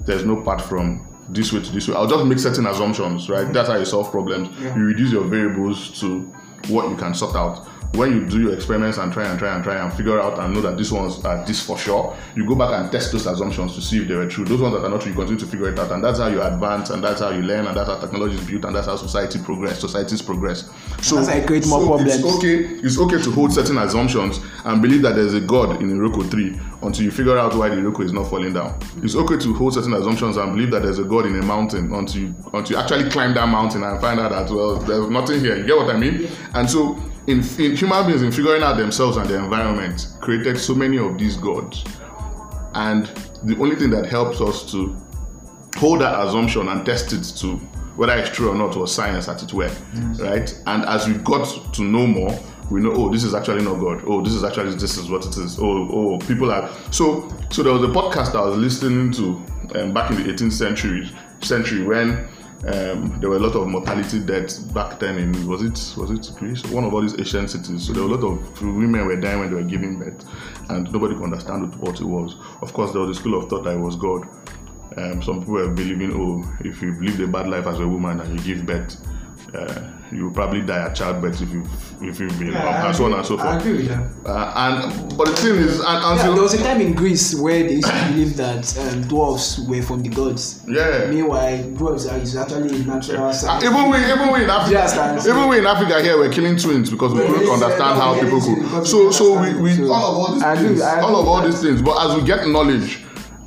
[0.04, 1.94] there's no path from this way to this way.
[1.94, 3.50] I'll just make certain assumptions, right?
[3.50, 4.54] That's how you solve problems.
[4.76, 6.20] You reduce your variables to
[6.68, 7.66] what you can sort out.
[7.94, 10.54] When you do your experiments and try and try and try and figure out and
[10.54, 13.74] know that these ones are this for sure, you go back and test those assumptions
[13.74, 14.44] to see if they were true.
[14.44, 16.28] Those ones that are not true, you continue to figure it out, and that's how
[16.28, 18.86] you advance, and that's how you learn, and that's how technology is built, and that's
[18.86, 19.80] how society progress.
[19.80, 20.70] Societies progress.
[21.02, 22.14] So That's create more so problems.
[22.14, 22.56] It's okay.
[22.58, 26.58] It's okay to hold certain assumptions and believe that there's a God in Iroko tree
[26.82, 28.78] until you figure out why the Iroko is not falling down.
[29.02, 31.92] It's okay to hold certain assumptions and believe that there's a God in a mountain
[31.92, 35.40] until you, until you actually climb that mountain and find out that well there's nothing
[35.40, 35.56] here.
[35.56, 36.28] You get what I mean?
[36.54, 36.96] And so
[37.30, 41.18] in, in human beings in figuring out themselves and their environment created so many of
[41.18, 41.84] these gods.
[42.74, 43.06] And
[43.44, 44.96] the only thing that helps us to
[45.76, 47.56] hold that assumption and test it to
[47.96, 49.70] whether it's true or not was science at its were,
[50.18, 50.62] right?
[50.66, 52.38] And as we got to know more,
[52.70, 54.04] we know, oh, this is actually not God.
[54.06, 55.58] Oh, this is actually this is what it is.
[55.58, 57.28] Oh, oh, people are so.
[57.50, 61.10] So there was a podcast I was listening to um, back in the 18th century,
[61.40, 62.28] century when
[62.66, 66.30] um, there were a lot of mortality deaths back then in was it was it
[66.38, 67.86] Greece one of all these Asian cities.
[67.86, 70.24] So there were a lot of women were dying when they were giving birth,
[70.68, 72.36] and nobody could understand what it was.
[72.60, 74.28] Of course, there was a school of thought that it was God.
[74.96, 78.20] Um, some people were believing, oh, if you live a bad life as a woman
[78.20, 78.96] and you give birth,
[79.54, 79.82] uh,
[80.12, 81.62] you probably die at childbirth if you
[82.02, 83.56] if you've been Yeah, I and so on and so I forth.
[83.60, 84.30] agree with that.
[84.30, 87.34] Uh, and but the thing is, and, Yeah, until there was a time in Greece
[87.34, 90.64] where they used to believe that um, dwarfs were from the gods.
[90.68, 91.06] yeah.
[91.10, 93.64] Meanwhile, dwarfs are is actually natural Uh, science.
[93.64, 96.56] even we, even we in Africa, Yes, I even we in Africa here, we're killing
[96.56, 98.86] twins because we couldn't understand how people could.
[98.86, 99.90] So, so we we, understand.
[99.90, 101.82] all of all these I things, I all of all these things.
[101.82, 102.99] But as we get knowledge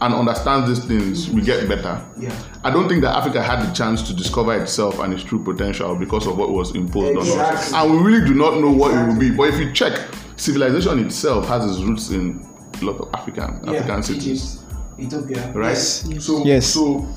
[0.03, 2.03] and understand these things, we get better.
[2.19, 2.35] Yeah.
[2.63, 5.95] I don't think that Africa had the chance to discover itself and its true potential
[5.95, 9.07] because of what was imposed on us, and we really do not know what it
[9.07, 9.31] will be.
[9.31, 9.97] But if you check,
[10.35, 12.45] civilization itself has its roots in
[12.81, 14.59] a lot of African African cities
[14.97, 15.51] Egypt, Ethiopia.
[15.53, 15.69] right?
[15.69, 16.05] Yes.
[16.25, 16.67] So, Yes.
[16.67, 17.07] so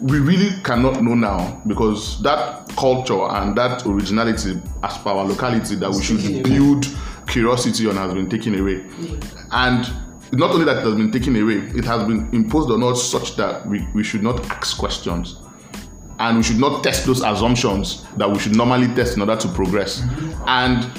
[0.00, 5.74] we really cannot know now because that culture and that originality as per our locality
[5.76, 6.86] that we should build
[7.26, 8.84] curiosity on has been taken away.
[9.50, 9.86] And
[10.32, 13.36] not only that it has been taken away, it has been imposed on us such
[13.36, 15.36] that we, we should not ask questions.
[16.18, 19.48] And we should not test those assumptions that we should normally test in order to
[19.48, 20.02] progress.
[20.46, 20.90] And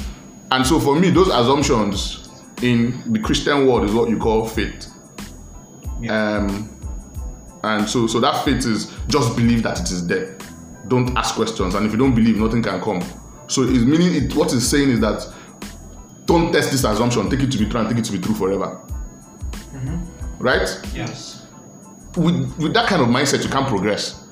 [0.51, 2.29] and so for me, those assumptions
[2.61, 4.91] in the Christian world is what you call faith.
[6.09, 6.69] Um,
[7.63, 10.37] and so, so that faith is just believe that it is there.
[10.87, 13.01] Don't ask questions, and if you don't believe, nothing can come.
[13.47, 14.35] So, it's meaning it.
[14.35, 15.27] What it's saying is that
[16.25, 17.29] don't test this assumption.
[17.29, 18.81] Take it to be true and take it to be true forever.
[20.39, 20.67] Right?
[20.93, 21.45] Yes.
[22.15, 24.23] With with that kind of mindset, you can't progress.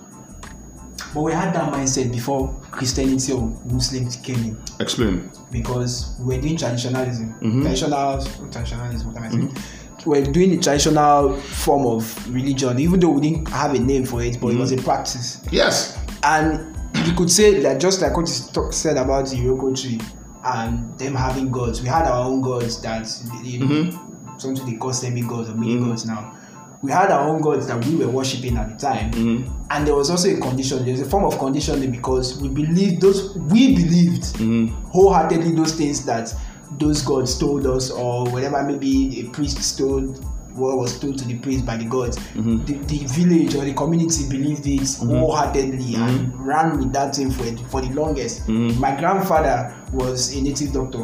[1.13, 5.31] But we had that mindset before Christianity or Muslims came in Explain.
[5.49, 7.33] because we were doing traditionalism.
[7.35, 7.61] Mm-hmm.
[7.61, 8.21] Traditional
[8.51, 9.57] traditionalism, what am I saying?
[10.05, 14.21] We're doing the traditional form of religion, even though we didn't have a name for
[14.21, 14.81] it, but it was Mm-hmm.
[14.81, 15.41] a practice.
[15.51, 15.97] Yes.
[16.23, 16.75] And
[17.07, 19.99] you could say that just like what you talk, said about the Iroko tree
[20.43, 23.03] and them having gods, we had our own gods that
[23.41, 24.04] they, Mm-hmm.
[24.37, 26.35] Something they call semi gods or mini gods now.
[26.81, 29.51] We had our own gods that we were worshipping at the time, Mm-hmm.
[29.71, 30.85] and there was also a condition.
[30.85, 34.67] There's a form of conditioning because we believed those we believed Mm-hmm.
[34.91, 36.33] wholeheartedly those things that
[36.77, 40.23] those gods told us, or whatever maybe a priest told
[40.55, 42.17] what was told to the priest by the gods.
[42.17, 42.63] Mm-hmm.
[42.65, 47.43] The, the village or the community believed it wholeheartedly and ran with that thing for
[47.69, 48.45] for the longest.
[48.47, 48.79] Mm-hmm.
[48.79, 50.99] My grandfather was a native doctor.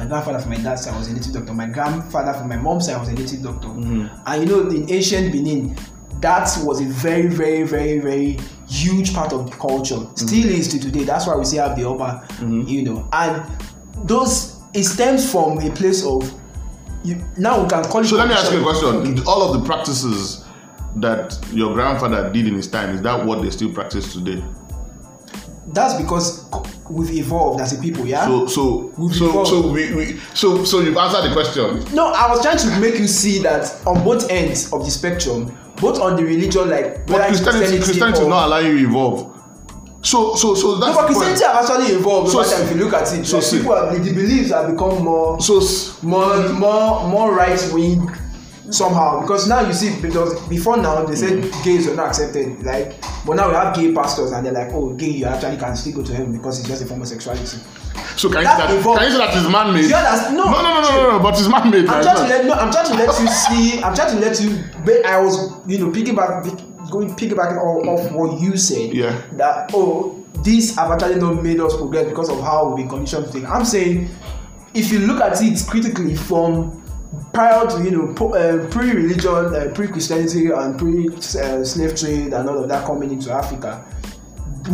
[0.00, 1.52] My grandfather from my dad's side was a native doctor.
[1.52, 3.68] My grandfather from my mom's side was a native doctor.
[3.68, 4.06] Mm-hmm.
[4.24, 5.76] And you know, in ancient Benin,
[6.20, 9.96] that was a very, very, very, very huge part of the culture.
[9.96, 10.26] Mm-hmm.
[10.26, 11.04] Still is to today.
[11.04, 13.06] That's why we say have the upper, you know.
[13.12, 13.44] And
[14.08, 16.32] those it stems from a place of
[17.04, 18.06] you, now we can call it.
[18.06, 19.02] So let me ask you a tradition.
[19.02, 19.28] question.
[19.28, 20.46] All of the practices
[20.96, 24.42] that your grandfather did in his time is that what they still practice today?
[25.72, 26.46] That's because
[26.90, 28.26] we've evolved as a people, yeah.
[28.26, 29.48] So so We've so evolved.
[29.50, 31.94] so we, we so so you've answered the question.
[31.94, 35.56] No, I was trying to make you see that on both ends of the spectrum,
[35.76, 39.36] both on the religion, like But Christianity Christianity or- will not allow you evolve.
[40.02, 41.06] So so so that's No, but.
[41.06, 42.40] Christianity have actually evolved So.
[42.40, 45.38] If you look at it, so like see- people have, the beliefs have become more,
[45.40, 45.60] So
[46.02, 48.10] more, more, more right wing
[48.70, 49.20] somehow.
[49.20, 53.34] Because now you see, because before now they said gays were not accepted, like, but
[53.36, 56.02] now we have gay pastors and they're like, oh, gay, you actually can still go
[56.02, 57.58] to heaven because it's just a form of sexuality.
[58.16, 58.98] so can you That say that, evolved.
[59.00, 59.92] can you say that it's man made?
[59.92, 60.36] Understand?
[60.36, 61.86] No, no, no, no, no, no, but it's man made.
[61.88, 63.82] I'm trying to let no, I'm trying to let you see.
[63.82, 64.64] I'm trying to let you.
[64.84, 68.92] but I was, you know, piggyback, going piggybacking off, off what you said.
[68.94, 69.22] Yeah.
[69.32, 73.26] That oh, these have actually not made us progress because of how we've been conditioned
[73.26, 73.46] to think.
[73.48, 74.08] I'm saying
[74.74, 76.82] if you look at it critically from
[77.32, 82.68] prior to you know po- uh, pre-religion, uh, pre-Christianity, and pre-slave trade and all of
[82.68, 83.84] that coming into Africa,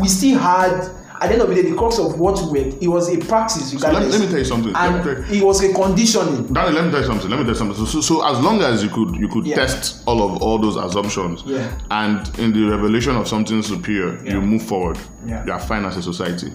[0.01, 2.67] we still had at the end of the day the crux of what we were
[2.79, 4.73] it was a practice So let, regardless let me tell you something.
[4.73, 6.47] Me and you- it was a conditioning.
[6.53, 7.31] Danny, let me tell you something.
[7.31, 7.77] Let me tell you something.
[7.79, 9.57] So, so, so as long as you could, you could Yeah.
[9.57, 11.69] test all of all those assumptions, Yeah.
[11.91, 14.35] and in the revelation of something superior, Yeah.
[14.35, 14.99] you move forward.
[15.27, 15.43] Yeah.
[15.47, 16.53] You are fine as a society.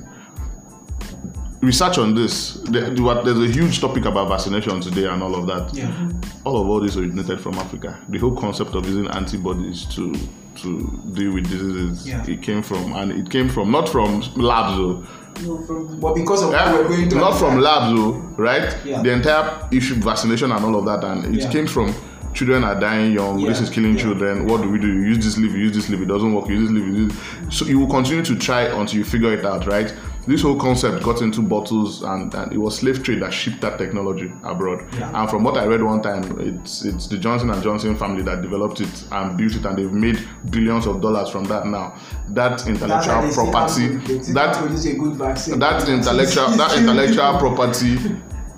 [1.62, 2.56] Research on this.
[2.72, 5.74] There, there were- there's a huge topic about vaccination today and all of that.
[5.76, 5.86] Yeah.
[5.90, 6.48] Mm-hmm.
[6.48, 8.00] All of all this originated from Africa.
[8.10, 10.14] The whole concept of using antibodies to
[10.54, 12.26] to deal with diseases, Yeah.
[12.28, 15.04] it came from, and it came from not from labs though.
[15.46, 18.76] No, But because of Yeah, what we're going through, not from labs though, right?
[18.84, 19.02] Yeah.
[19.02, 21.50] The entire issue vaccination and all of that, and it Yeah.
[21.52, 21.94] came from
[22.34, 23.42] children are dying young.
[23.46, 24.02] This is killing yeah.
[24.04, 24.46] children.
[24.46, 24.88] What do we do?
[24.88, 26.02] You use this leaf, you use this leaf.
[26.02, 26.50] It doesn't work.
[26.50, 26.86] You use this leaf.
[26.86, 27.14] You use
[27.50, 29.94] so you will continue to try until you figure it out, right?
[30.28, 33.78] This whole concept got into bottles, and, and it was slave trade that shipped that
[33.78, 34.86] technology abroad.
[34.98, 35.20] Yeah.
[35.20, 38.42] And from what I read one time, it's it's the Johnson and Johnson family that
[38.42, 40.20] developed it and built it, and they've made
[40.52, 41.96] billions of dollars from that now.
[42.30, 45.60] That intellectual still property, have to- they still that a good vaccine.
[45.60, 47.98] that intellectual that intellectual property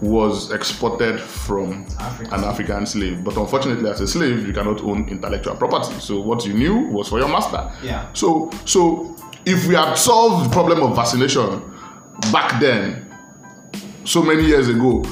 [0.01, 2.35] was exported from Africa.
[2.35, 3.23] an African slave.
[3.23, 5.97] But unfortunately, as a slave, you cannot own intellectual property.
[5.99, 7.71] So what you knew was for your master.
[7.81, 8.11] Yeah.
[8.13, 9.15] So so
[9.45, 11.61] if we had solved the problem of vaccination
[12.31, 13.09] back then,
[14.05, 15.03] so many years ago,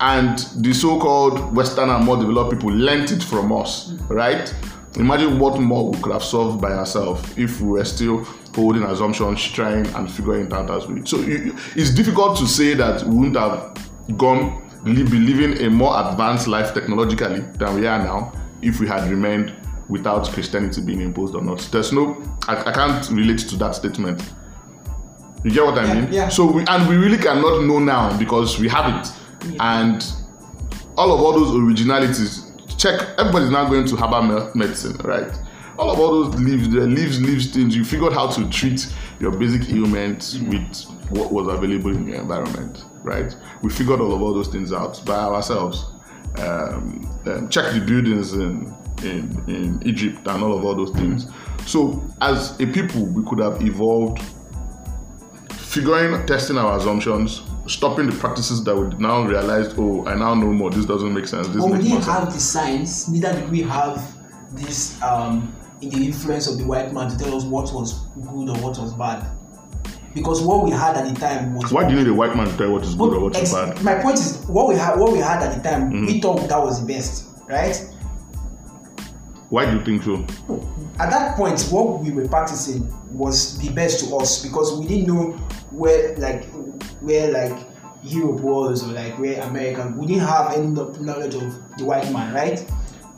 [0.00, 4.54] and the so-called Western and more developed people learnt it from us, right?
[4.96, 8.24] Imagine what more we could have solved by ourselves if we were still
[8.54, 11.04] holding assumptions, trying and figuring it out as we.
[11.04, 11.18] So
[11.76, 16.72] it's difficult to say that we wouldn't have gone be living a more advanced life
[16.72, 19.54] technologically than we are now if we had remained
[19.90, 21.58] without Christianity being imposed or not.
[21.72, 24.22] There's no, I, I can't relate to that statement.
[25.44, 26.12] You get what I Yeah, mean?
[26.12, 26.28] yeah.
[26.28, 29.12] So we and we really cannot know now because we have it,
[29.58, 30.04] and
[30.96, 32.46] all of all those originalities.
[32.78, 33.00] Check.
[33.18, 35.30] Everybody's now going to herbal me- medicine, right?
[35.78, 37.74] All of all those leaves, the leaves, leaves things.
[37.76, 38.86] You figured how to treat
[39.18, 43.34] your basic ailments with what was available in your environment, right?
[43.62, 45.86] We figured all of all those things out by ourselves.
[46.38, 48.74] Um, um, check the buildings in,
[49.04, 51.26] in in Egypt and all of all those things.
[51.66, 54.20] So as a people, we could have evolved
[55.50, 60.52] figuring, testing our assumptions, stopping the practices that we now realized, oh, I now know
[60.52, 60.70] more.
[60.70, 61.46] This doesn't make sense.
[61.48, 62.06] This But we didn't sense.
[62.06, 64.02] have the science, neither did we have
[64.52, 68.48] this um in the influence of the white man to tell us what was good
[68.50, 69.26] or what was bad.
[70.12, 72.48] Because what we had at the time was Why do you need a white man
[72.48, 73.76] to tell what is good or what is Ex- bad?
[73.76, 73.84] Mm-hmm.
[73.84, 76.60] My point is what we had what we had at the time, we thought that
[76.60, 77.80] was the best, right?
[79.50, 80.24] Why do you think so?
[81.00, 85.08] At that point, what we were practicing was the best to us because we didn't
[85.08, 85.32] know
[85.72, 86.44] where like
[87.00, 87.66] where like
[88.04, 89.92] Europe was or like where America.
[89.96, 92.64] We didn't have any knowledge of the white man, right?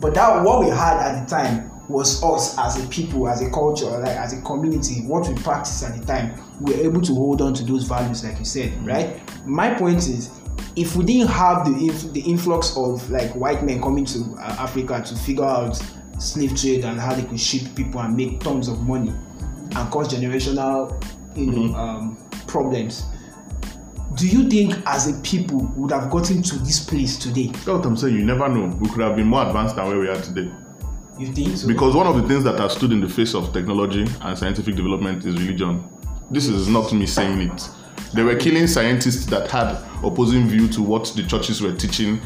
[0.01, 3.51] But that what we had at the time was us as a people, as a
[3.51, 5.03] culture, like as a community.
[5.03, 8.25] What we practiced at the time, we were able to hold on to those values,
[8.25, 9.21] like you said, right?
[9.47, 10.31] My point is,
[10.77, 15.03] if we didn't have the the influx of like white men coming to uh, Africa
[15.05, 15.79] to figure out
[16.19, 20.13] slave trade and how they could ship people and make tons of money and cause
[20.13, 21.03] generational,
[21.37, 23.05] you know, um, problems.
[24.17, 27.47] Do you think, as a people, would have gotten to this place today?
[27.47, 28.15] That's what I'm saying.
[28.15, 28.67] You never know.
[28.77, 30.53] We could have been more advanced than where we are today.
[31.19, 31.67] You think so?
[31.67, 34.75] Because one of the things that has stood in the face of technology and scientific
[34.75, 35.89] development is religion.
[36.31, 37.69] This is not me saying it.
[38.15, 42.21] They were killing scientists that had opposing view to what the churches were teaching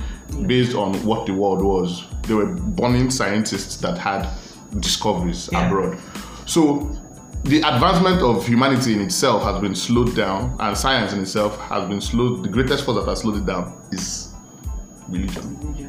[0.47, 2.05] based on what the world was.
[2.23, 4.29] They were burning scientists that had
[4.81, 5.67] discoveries Yeah.
[5.67, 5.99] abroad.
[6.47, 6.91] So
[7.45, 11.89] the advancement of humanity in itself has been slowed down, and science in itself has
[11.89, 12.43] been slowed.
[12.43, 14.29] The greatest force that has slowed it down is
[15.09, 15.87] religion,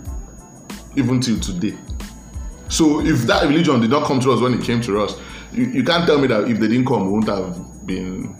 [0.95, 1.75] even till today.
[2.69, 5.15] So if that religion did not come to us when it came to us,
[5.51, 8.35] you, you can't tell me that if they didn't come, we wouldn't have been.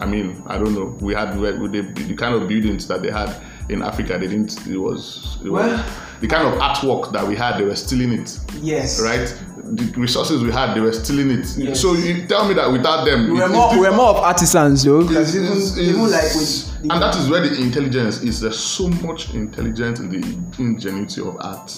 [0.00, 0.96] I mean, I don't know.
[1.00, 3.36] We had we- the, the kind of buildings that they had
[3.68, 4.18] in Africa.
[4.18, 4.66] They didn't.
[4.66, 5.80] It was, it was
[6.20, 7.58] the kind of artwork that we had.
[7.58, 9.00] They were stealing it, yes.
[9.02, 9.28] right?
[9.62, 11.46] The resources we had, they were stealing it.
[11.56, 11.80] Yes.
[11.80, 14.82] So you tell me that without them, We were more, we were more of artisans,
[14.84, 15.02] though.
[15.02, 18.40] It's- even, it's- even like with and that is where the intelligence is.
[18.40, 21.76] There's so much intelligence in the ingenuity of art.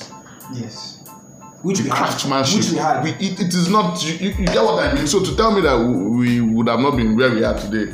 [0.54, 0.98] yes,
[1.62, 2.56] which the we had, craftsmanship.
[2.60, 3.02] which we had.
[3.02, 4.00] We- it, it is not.
[4.04, 5.08] You, you, you get what I mean.
[5.08, 7.92] So to tell me that we would have not been where we are today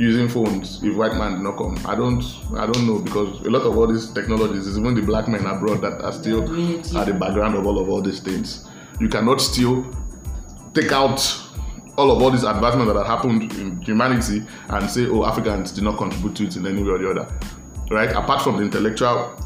[0.00, 2.24] using phones if white man did not come, I don't.
[2.56, 5.44] I don't know because a lot of all these technologies is even the black men
[5.44, 6.42] abroad that are still
[6.98, 8.66] at the background of all of all these things.
[8.98, 9.84] You cannot still
[10.72, 11.20] take out
[11.98, 15.84] all of all these advancements that have happened in humanity and say, oh, Africans did
[15.84, 17.38] not contribute to it in any way or the other,
[17.90, 18.10] right?
[18.10, 19.36] Apart from the intellectual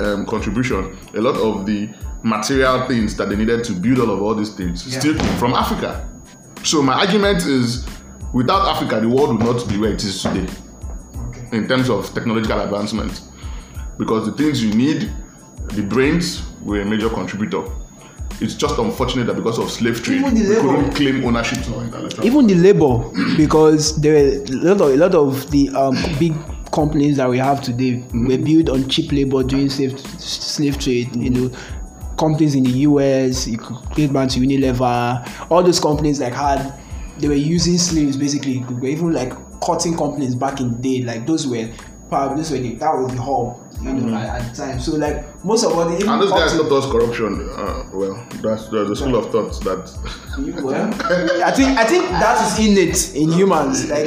[0.00, 1.88] um, contribution, a lot of the
[2.24, 5.54] material things that they needed to build all of all these things still came from
[5.54, 6.08] Africa.
[6.64, 7.86] So my argument is,
[8.32, 10.46] without Africa, the world would not be where it is today
[11.52, 13.20] in terms of technological advancement,
[13.98, 15.12] because the things you need,
[15.68, 17.62] the brains, were a major contributor.
[18.40, 20.68] It's just unfortunate that because of slave trade, Even the we labor.
[20.68, 22.24] couldn't claim ownership to our intellectual.
[22.26, 26.32] even the labor because there were a lot of, a lot of the um, big
[26.72, 31.28] companies that we have today were built on cheap labor during slave slave trade you
[31.30, 31.50] know
[32.16, 36.72] companies in the us you could back to unilever all those companies like had
[37.18, 41.04] they were using slaves basically they were even like cutting companies back in the day
[41.04, 41.68] like those were
[42.08, 44.92] probably those were the, that was the hub you know at, at the time so
[44.96, 47.48] like most of what they even and those guys to- taught us corruption.
[47.50, 50.94] Uh, well, that's the, a school of thought that well,
[51.44, 53.88] I think I think that is innate in humans.
[53.90, 54.04] Like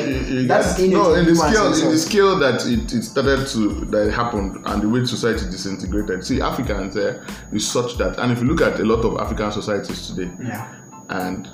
[0.48, 1.78] that is innate no, in in the humans.
[1.78, 5.04] scale, in the scale that it, it started to that it happened and the way
[5.04, 6.24] society disintegrated.
[6.26, 9.52] See, Africans uh, is such that, and if you look at a lot of African
[9.52, 10.74] societies today, Yeah.
[11.10, 11.50] and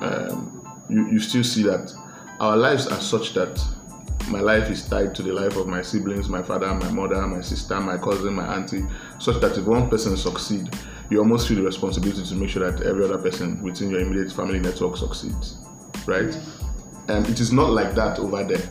[0.00, 0.53] um,
[0.88, 1.92] you, you still see that
[2.40, 3.62] our lives are such that
[4.28, 7.40] my life is tied to the life of my siblings, my father, my mother, my
[7.40, 8.84] sister, my cousin, my auntie,
[9.18, 10.74] such that if one person succeed,
[11.10, 14.32] you almost feel the responsibility to make sure that every other person within your immediate
[14.32, 15.58] family network succeeds,
[16.06, 16.38] right?
[17.08, 18.70] And it is not like that over there.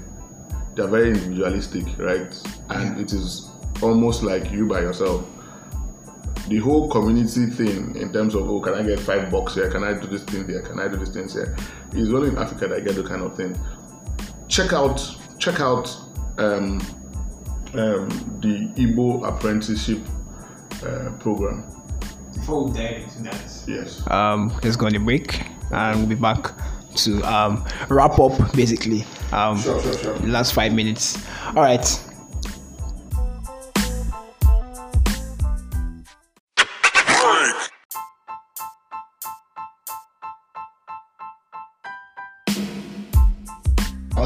[0.76, 2.36] They are very individualistic, right?
[2.70, 3.49] And it is
[3.82, 5.26] almost like you by yourself
[6.48, 9.70] the whole community thing in terms of oh can I get five bucks here?
[9.70, 10.62] Can I do this thing here?
[10.62, 11.56] Can I do this thing here?
[11.94, 13.58] It's only in Africa that I get the kind of thing.
[14.48, 15.02] Check out
[15.39, 15.89] check out
[16.38, 16.80] um,
[17.74, 18.10] um,
[18.41, 20.00] the Igbo apprenticeship
[20.86, 21.66] uh, program.
[22.34, 24.02] Before we dive into that, Yes.
[24.12, 25.41] um, let's go on a break
[25.72, 26.52] and we'll be back
[26.96, 29.06] to um, wrap up basically.
[29.32, 30.18] Um, Sure, sure, sure.
[30.20, 31.24] last five minutes.
[31.56, 31.86] All right.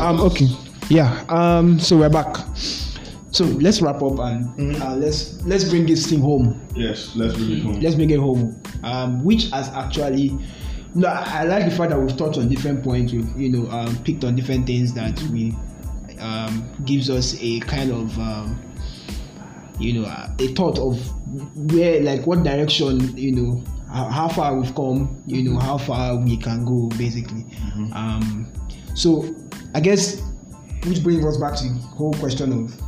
[0.07, 0.47] Um, okay.
[0.87, 1.25] Yeah.
[1.27, 2.37] Um, so we're back.
[3.31, 6.65] So let's wrap up and uh, let's let's bring this thing home.
[6.73, 7.81] Yes, let's bring it home.
[7.81, 8.61] Let's bring it home.
[8.83, 10.39] Um, which has actually,
[10.95, 13.11] no, I, I like the fact that we've touched on different points.
[13.11, 15.53] We've you know um, picked on different things that we
[16.21, 18.61] um, gives us a kind of um,
[19.77, 20.05] you know
[20.39, 21.05] a thought of
[21.73, 25.21] where like what direction you know how, how far we've come.
[25.27, 27.45] You know how far we can go basically.
[27.93, 28.49] Um,
[28.95, 29.35] so
[29.74, 30.22] I guess
[30.86, 32.82] which brings us back to the whole question of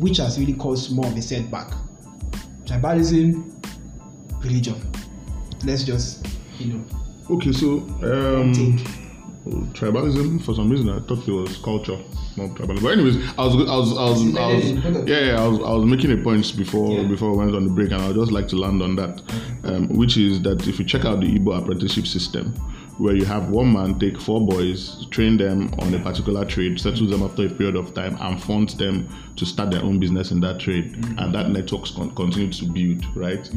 [0.00, 1.72] which has really caused more of a setback.
[2.64, 3.52] Tribalism
[4.44, 4.80] religion.
[5.64, 6.26] Let's just
[6.58, 6.84] you know
[7.28, 8.52] Okay, so um,
[9.72, 11.98] tribalism for some reason I thought it was culture,
[12.36, 12.82] not tribalism.
[12.82, 14.46] But anyways, I was I was I was, I
[14.94, 17.08] was yeah, yeah I was I was making a point before Yeah.
[17.08, 19.22] before we went on the break, and I would just like to land on that,
[19.64, 22.54] um, which is that if you check out the Igbo apprenticeship system,
[22.98, 27.06] where you have one man take four boys, train them on a particular trade, settle
[27.06, 30.40] them after a period of time, and fund them to start their own business in
[30.40, 33.50] that trade, and that network con- continue to build, right?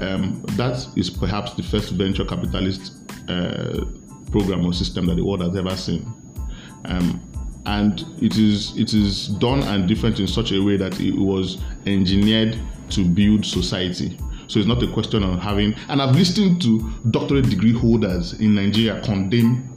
[0.00, 2.94] um, that is perhaps the first venture capitalist
[3.28, 3.84] uh,
[4.30, 6.12] program or system that the world has ever seen.
[6.86, 7.20] Um,
[7.66, 11.58] and it is it is done and different in such a way that it was
[11.86, 12.58] engineered
[12.90, 14.16] to build society.
[14.50, 15.74] So it's not a question of having.
[15.88, 16.80] And I've listened to
[17.12, 19.68] doctorate degree holders in Nigeria condemn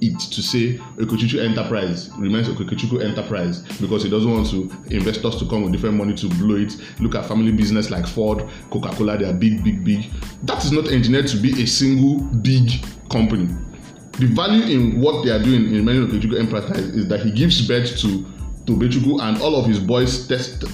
[0.00, 4.62] it to say Okechukwu Enterprise remains Okechukwu Enterprise because he doesn't want to
[4.96, 6.74] investors to come with different money to blow it.
[7.00, 10.06] Look at family business like Ford, Coca-Cola, they are big, big, big.
[10.44, 12.70] That is not engineered to be a single big
[13.10, 13.54] company.
[14.12, 17.68] The value in what they are doing in many Okechukwu Enterprise is that he gives
[17.68, 18.24] birth to
[18.66, 20.64] to Bechuku and all of his boys test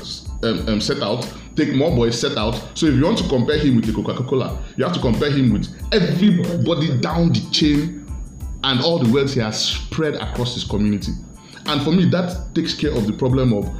[0.44, 1.24] um, um, set out,
[1.60, 2.54] take more boys set out.
[2.74, 5.52] So if you want to compare him with the Coca-Cola, you have to compare him
[5.52, 8.06] with everybody down the chain
[8.64, 11.12] and all the wealth he has spread across his community.
[11.66, 13.70] And for me, that takes care of the problem of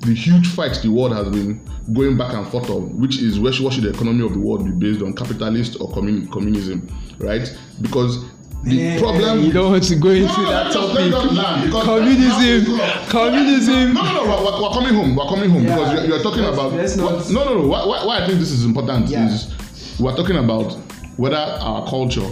[0.00, 1.60] the huge fights the world has been
[1.92, 4.38] going back and forth on, which is where should, what should the economy of the
[4.38, 6.86] world be based on, capitalist or commun- communism,
[7.18, 7.48] right?
[7.80, 8.24] Because
[8.64, 11.32] the problem you don't want to go into no, that let us- let topic us
[11.36, 12.78] land, because communism
[13.08, 14.22] communism No, no, no.
[14.24, 15.14] We're, we're- coming home.
[15.16, 15.74] We're coming home Yeah.
[15.76, 16.72] because you're, you're talking Let's- about.
[16.74, 17.66] let's not- what- no, no, no.
[17.68, 19.26] Why, why, why I think this is important Yeah.
[19.28, 19.54] is
[20.00, 20.72] we're talking about
[21.16, 22.26] whether our culture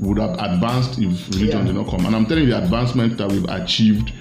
[0.00, 1.64] would have advanced if religion Yeah.
[1.66, 2.04] did not come.
[2.06, 4.12] And I'm telling you the advancement that we've achieved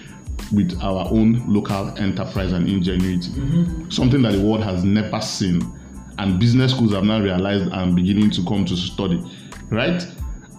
[0.51, 3.29] with our own local enterprise and ingenuity.
[3.31, 3.89] Mm-hmm.
[3.89, 5.61] Something that the world has never seen.
[6.19, 9.19] And business schools have now realized and beginning to come to study.
[9.71, 10.05] Right?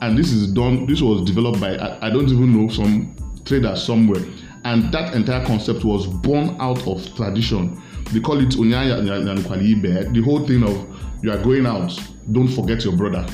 [0.05, 0.86] And this is done.
[0.86, 4.22] This was developed by I, I don't even know some trader somewhere,
[4.64, 7.82] and that entire concept was born out of tradition.
[8.12, 8.50] They call it.
[8.50, 11.98] The whole thing of you are going out,
[12.32, 13.26] don't forget your brother.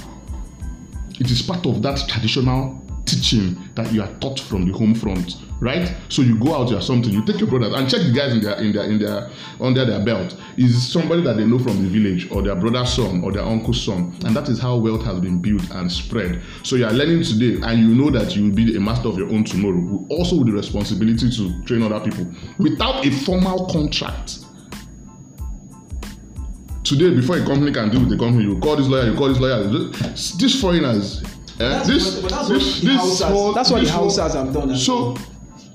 [1.18, 2.79] It is part of that traditional
[3.10, 5.94] teaching that you are taught from the home front, right?
[6.08, 8.40] So you go out, you something, you take your brothers and check the guys in
[8.40, 9.30] their in their in their
[9.60, 10.36] under their belt.
[10.56, 13.82] Is somebody that they know from the village or their brother's son or their uncle's
[13.82, 16.42] son, and that is how wealth has been built and spread.
[16.62, 19.18] So you are learning today, and you know that you will be a master of
[19.18, 20.06] your own tomorrow.
[20.10, 24.38] Also with the responsibility to train other people without a formal contract.
[26.82, 29.28] Today, before a company can deal with the company, you call this lawyer, you call
[29.28, 29.62] this lawyer.
[30.12, 31.22] These foreigners,
[31.60, 33.94] eh, That's this, what, but that's this, what the this whole- that's what the this
[33.94, 34.76] whole- Hausas have done.
[34.76, 35.16] So,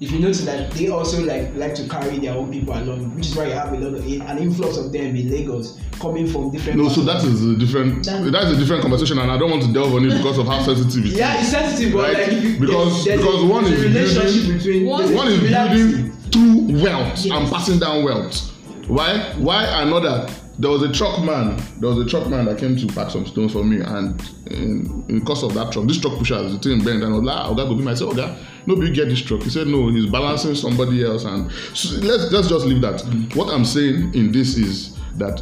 [0.01, 3.27] if you notice that they also like like to carry their own people along, which
[3.27, 6.51] is why you have a lot of an influx of them in Lagos coming from
[6.51, 6.77] different.
[6.79, 8.03] no, so that is a different.
[8.05, 10.47] That- That's a different conversation, and I don't want to delve on it because of
[10.47, 11.17] how sensitive it is.
[11.17, 12.17] Yeah, it's sensitive, but Right?
[12.17, 15.39] like if you, Because- there's because one there's a is building- between One- One is
[15.39, 17.31] building through wealth Yes.
[17.31, 18.51] and passing down wealth.
[18.87, 19.17] Why?
[19.37, 20.27] Why another?
[20.57, 21.61] There was a truck man.
[21.79, 25.05] There was a truck man that came to pack some stones for me, and in,
[25.09, 27.37] in course of that truck, this truck pusher the thing bent, and I was like,
[27.37, 28.37] "Ah, Oga, go be myself, Oga.
[28.65, 32.31] No, you get this truck." He said, "No, he's balancing somebody else." And so let's
[32.31, 33.01] let's just leave that.
[33.35, 35.41] What I'm saying in this is that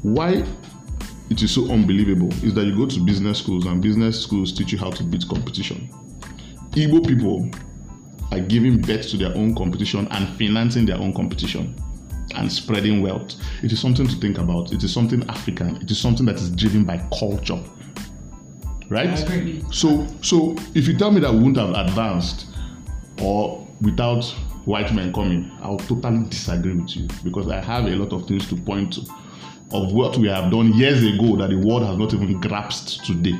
[0.00, 0.44] why
[1.28, 4.72] it is so unbelievable is that you go to business schools and business schools teach
[4.72, 5.90] you how to beat competition.
[6.70, 7.50] Igbo people
[8.30, 11.76] are giving birth to their own competition and financing their own competition
[12.34, 13.34] and spreading wealth.
[13.62, 14.72] It is something to think about.
[14.72, 15.76] It is something African.
[15.76, 17.62] It is something that is driven by culture.
[18.88, 19.16] Right?
[19.70, 22.46] So so if you tell me that we wouldn't have advanced
[23.20, 24.24] or without
[24.64, 28.48] white men coming, I'll totally disagree with you because I have a lot of things
[28.48, 29.00] to point to
[29.72, 33.38] of what we have done years ago that the world has not even grasped today.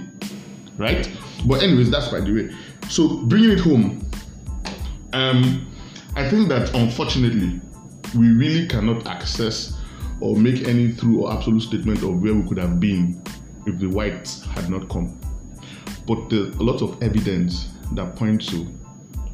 [0.79, 1.11] Right?
[1.45, 2.57] But anyways, that's by the way.
[2.89, 4.09] So bringing it home,
[5.13, 5.71] um,
[6.17, 7.61] I think that unfortunately,
[8.15, 9.79] we really cannot access
[10.21, 13.21] or make any true or absolute statement of where we could have been
[13.67, 15.19] if the whites had not come.
[16.07, 18.67] But there's a lot of evidence that points to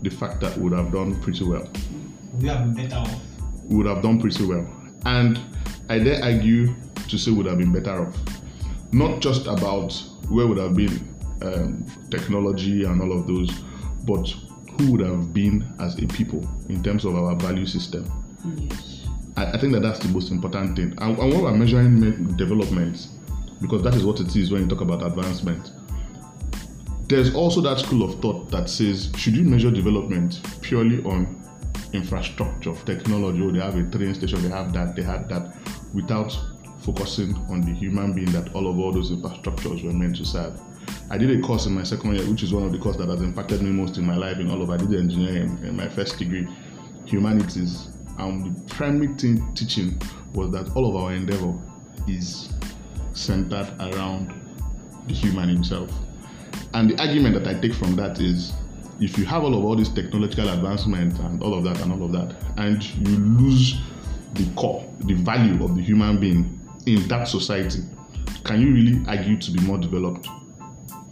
[0.02, 1.68] the fact that we would have done pretty well.
[2.40, 3.20] We have been better off.
[3.64, 4.66] We would have done pretty well.
[5.04, 5.40] And
[5.88, 6.74] I dare argue
[7.08, 8.16] to say we would have been better off.
[8.92, 9.92] Not just about
[10.28, 13.50] where would have been um, technology and all of those,
[14.04, 14.28] but
[14.78, 18.10] who would have been as a people in terms of our value system.
[19.36, 20.94] I, I think that that's the most important thing.
[20.98, 23.08] And, and when we're measuring me- development,
[23.60, 25.72] because that is what it is when you talk about advancement,
[27.08, 31.42] there's also that school of thought that says, should you measure development purely on
[31.92, 35.56] infrastructure, technology, or they have a train station, they have that, they have that,
[35.94, 36.38] without
[36.80, 40.60] focusing on the human being that all of all those infrastructures were meant to serve.
[41.10, 43.08] I did a course in my second year, which is one of the courses that
[43.08, 45.88] has impacted me most in my life in all of I did engineering in my
[45.88, 46.46] first degree,
[47.06, 47.88] humanities.
[48.18, 50.00] And the primary thing teaching
[50.34, 51.54] was that all of our endeavor
[52.06, 52.50] is
[53.12, 54.32] centered around
[55.06, 55.90] the human himself.
[56.74, 58.52] And the argument that I take from that is
[59.00, 62.04] if you have all of all this technological advancement and all of that and all
[62.04, 63.80] of that, and you lose
[64.34, 67.82] the core, the value of the human being in that society,
[68.44, 70.28] can you really argue to be more developed?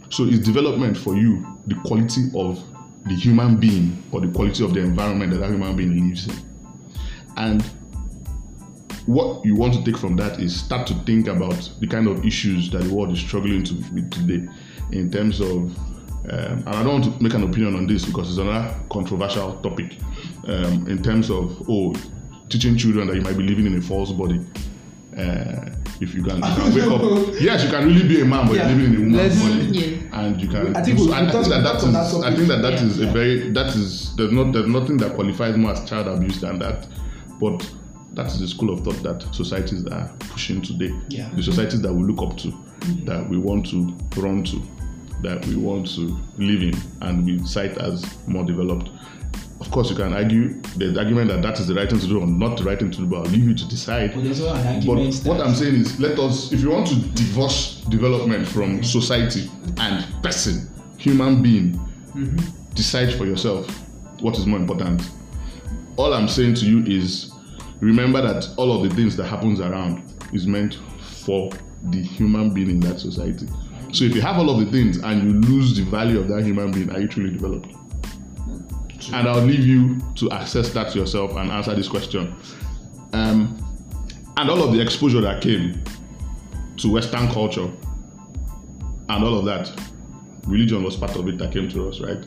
[0.09, 2.63] So is development for you the quality of
[3.05, 6.46] the human being or the quality of the environment that that human being lives in?
[7.37, 7.63] And
[9.05, 12.25] what you want to take from that is start to think about the kind of
[12.25, 14.47] issues that the world is struggling to with today
[14.91, 15.49] in terms of
[16.29, 19.53] um, and I don't want to make an opinion on this because it's another controversial
[19.61, 19.95] topic
[20.47, 21.93] um, in terms of oh
[22.49, 24.41] teaching children that you might be living in a false body
[25.17, 25.69] uh,
[26.01, 28.57] if you can, you can wake up yes you can really be a man but
[28.57, 28.67] Yeah.
[28.69, 29.79] you're living in a woman's body
[30.11, 30.21] Yeah.
[30.25, 31.13] and you can I think so.
[31.13, 33.67] And I think that that that is I think that that is a very that
[33.67, 36.85] is there's not there's nothing that qualifies more as child abuse than that
[37.39, 37.69] but
[38.13, 41.29] that is the school of thought that societies are pushing today Yeah.
[41.35, 42.53] the societies that we look up to
[43.05, 44.61] that we want to run to
[45.23, 48.89] that we want to live in and we cite as more developed
[49.59, 52.19] of course you can argue the argument that that is the right thing to do
[52.21, 54.41] or not the right thing to do but i'll leave you to decide But there's
[54.41, 58.47] also an but what I'm saying is, let us, if you want to divorce development
[58.47, 61.73] from society and person, human being,
[62.15, 62.37] mm-hmm.
[62.75, 63.67] decide for yourself
[64.21, 65.01] what is more important.
[65.97, 67.31] All I'm saying to you is,
[67.79, 71.49] remember that all of the things that happens around is meant for
[71.89, 73.47] the human being in that society.
[73.91, 76.43] So if you have all of the things and you lose the value of that
[76.43, 77.73] human being, are you truly developed?
[79.13, 82.35] And I'll leave you to assess that yourself and answer this question.
[83.13, 83.57] Um,
[84.37, 85.81] and all of the exposure that came
[86.77, 87.71] to Western culture
[89.09, 89.71] and all of that,
[90.45, 92.23] religion was part of it that came to us, right?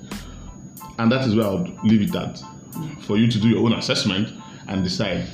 [0.99, 2.43] And that is where I would leave it at
[3.03, 4.33] for you to do your own assessment
[4.69, 5.27] and decide.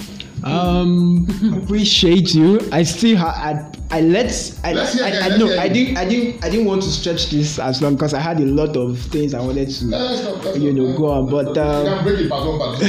[0.45, 1.27] Um,
[1.63, 2.61] appreciate you.
[2.71, 4.27] I still ha- I I let
[4.65, 5.97] I let's I, I, let's no, I didn't.
[5.97, 8.77] I didn't I didn't want to stretch this as long because I had a lot
[8.77, 11.31] of things I wanted to let's you know go on.
[11.31, 12.87] But um, can break it part one, part two.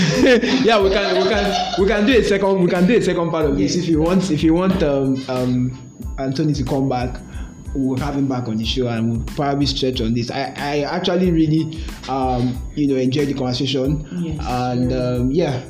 [0.64, 3.30] yeah, we can we can we can do a second we can do a second
[3.32, 5.84] part of this if you want if you want um um
[6.20, 7.22] Anthony to come back.
[7.78, 10.32] We'll have him back on the show and we'll probably stretch on this.
[10.32, 15.64] I, I actually really um you know enjoyed the conversation Yes, and um yeah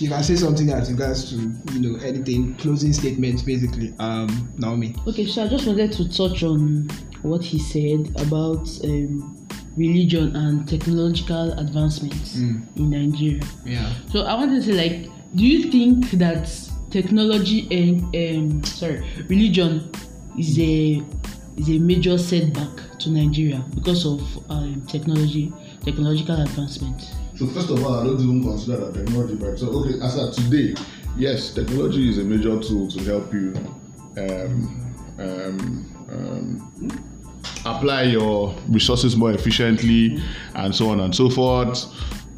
[0.00, 1.36] you can say something as regards to
[1.72, 4.94] you know anything closing statements basically um Naomi.
[5.06, 6.88] Okay, so I just wanted to touch on
[7.22, 13.42] what he said about um, religion and technological advancements in Nigeria.
[13.64, 13.92] Yeah.
[14.10, 16.50] So I wanted to say, like, do you think that
[16.90, 19.90] technology and um, sorry, religion
[20.38, 21.02] is a
[21.56, 24.20] is a major setback to Nigeria because of
[24.50, 25.52] um, technology,
[25.82, 27.00] technological advancement?
[27.36, 29.58] So first of all, I don't even consider that technology, right?
[29.58, 30.74] So okay, as of today,
[31.16, 33.54] yes, technology is a major tool to help you
[34.16, 37.14] um, um, um,
[37.64, 40.22] apply your resources more efficiently
[40.54, 41.86] and so on and so forth.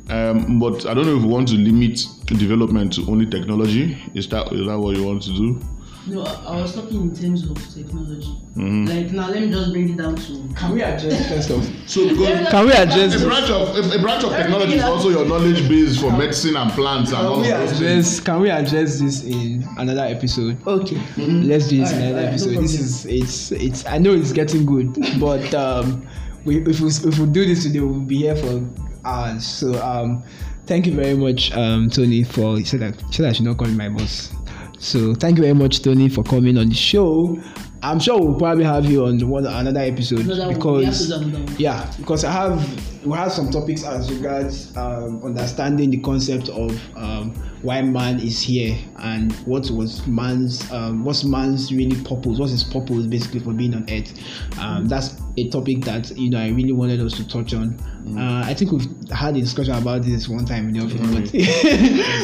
[0.08, 3.98] Um, but I don't know if we want to limit development to only technology.
[4.14, 5.60] Is that is that what you want to do?
[6.08, 8.36] No, I, I was talking in terms of technology.
[8.54, 10.48] Like now, let me just bring it down to.
[10.54, 14.00] Can we address first of So because can we address a branch of a, a
[14.00, 17.52] branch of technology is also your knowledge base for medicine and plants and all can
[17.52, 17.80] of those things.
[17.80, 20.64] address can we address this in another episode?
[20.66, 20.96] Okay.
[21.16, 22.44] Let's do it in another alright, no episode.
[22.46, 22.62] problem.
[22.62, 26.06] this is it's it's I know it's getting good, but um
[26.44, 28.64] we if we if we do this today we'll be here for
[29.04, 29.44] hours.
[29.44, 30.22] So um
[30.66, 33.66] thank you very much um Tony for said that you said I should not call
[33.66, 34.32] him my boss.
[34.78, 37.40] So thank you very much Tony for coming on the show.
[37.82, 40.78] I'm sure we'll probably have you on one another episode Another one.
[40.78, 45.22] We have to because yeah because i have we have some topics as regards um,
[45.22, 47.32] understanding the concept of um,
[47.66, 52.62] why man is here and what was man's um, what's man's really purpose what's his
[52.62, 54.12] purpose basically for being on earth.
[54.58, 57.76] Um, that's a topic that you know i really wanted us to touch on.
[58.16, 61.00] Uh, i think we've had a discussion about this one time in the office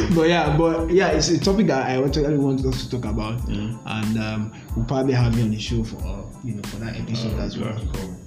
[0.07, 3.05] but, but yeah but yeah it's a topic that i actually want us to talk
[3.05, 3.37] about.
[3.85, 6.95] And um, we'll probably have you on the show for uh, you know for that
[6.95, 7.77] episode as well.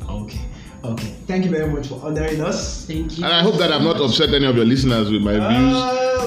[0.08, 0.40] Okay.
[0.84, 1.14] Okay.
[1.26, 2.84] Thank you very much for honoring us.
[2.86, 3.24] Thank you.
[3.24, 5.72] And I hope that I've not upset any of your listeners with my views.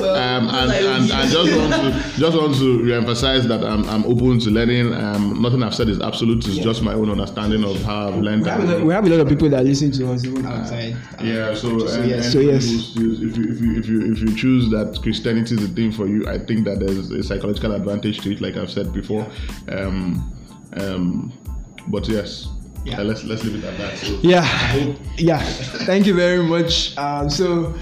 [0.01, 4.03] well, Um, and, and I just want to just want to reemphasize that I'm, I'm
[4.05, 4.93] open to learning.
[4.93, 6.45] Um, nothing I've said is absolute.
[6.47, 8.43] It's just my own understanding of how I've learned.
[8.43, 10.45] We have, a lot, we have a lot of people that listen to us even
[10.45, 10.95] outside.
[11.23, 12.65] yeah, so, So and, yes, and so yes.
[12.69, 15.73] who's- who's- If you, if you if you if you choose that Christianity is the
[15.73, 18.91] thing for you, I think that there's a psychological advantage to it, like I've said
[18.93, 19.25] before.
[19.69, 20.33] Um,
[20.73, 21.31] um,
[21.87, 22.47] but yes,
[22.85, 22.99] Yeah.
[22.99, 23.97] uh, let's let's leave it at that.
[23.97, 24.95] So, Yeah.
[25.17, 25.39] Yeah.
[25.85, 26.97] Thank you very much.
[26.97, 27.73] Um, so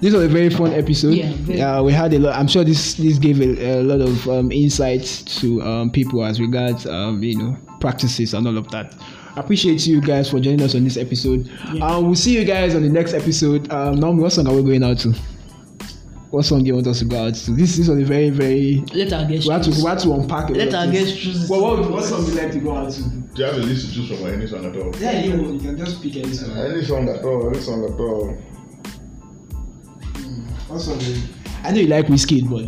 [0.00, 1.14] this was a very fun episode.
[1.14, 2.34] Yeah, very- Uh, we had a lot.
[2.38, 6.40] I'm sure this this gave a, a lot of um, insights to um, people as
[6.40, 8.94] regards um, you know practices and all of that.
[9.36, 11.50] I appreciate you guys for joining us on this episode.
[11.80, 13.70] Um, we'll see you guys on the next episode.
[13.72, 15.14] Um, Naomi, what song are we going out to?
[16.32, 17.50] What song do you want us to go out to?
[17.50, 18.82] This, this was a very, very.
[18.94, 19.84] Let our guests We had to, choose.
[19.84, 20.56] we had to unpack it.
[20.56, 21.46] Let our guests choose.
[21.46, 23.02] Well, what, what song would you like to go out to?
[23.02, 24.96] do you have a list to choose from or any song at all?
[24.96, 26.56] Yeah, you, you can just pick any song.
[26.56, 27.48] Any song at all?
[27.50, 28.28] Any song at all?
[30.68, 30.98] What song?
[31.00, 31.22] do you-
[31.64, 32.64] I know you like Wizkid, but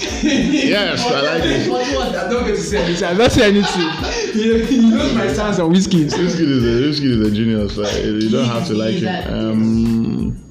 [0.24, 1.66] Yes, I like it.
[1.68, 3.08] I'm not going to say anything.
[3.08, 3.80] I'm not saying anything.
[4.42, 6.06] you, know, you know my stance on Wizkid.
[6.12, 7.78] Wizkid is a Wizkid is a genius.
[7.78, 9.32] Uh, you don't have to like him.
[9.32, 10.47] Um,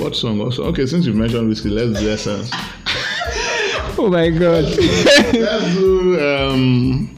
[0.00, 0.40] what song?
[0.40, 0.64] also?
[0.64, 2.50] Okay, since you've mentioned Wizkid, let's do essence.
[3.98, 4.64] Oh my god.
[5.34, 7.16] let's do um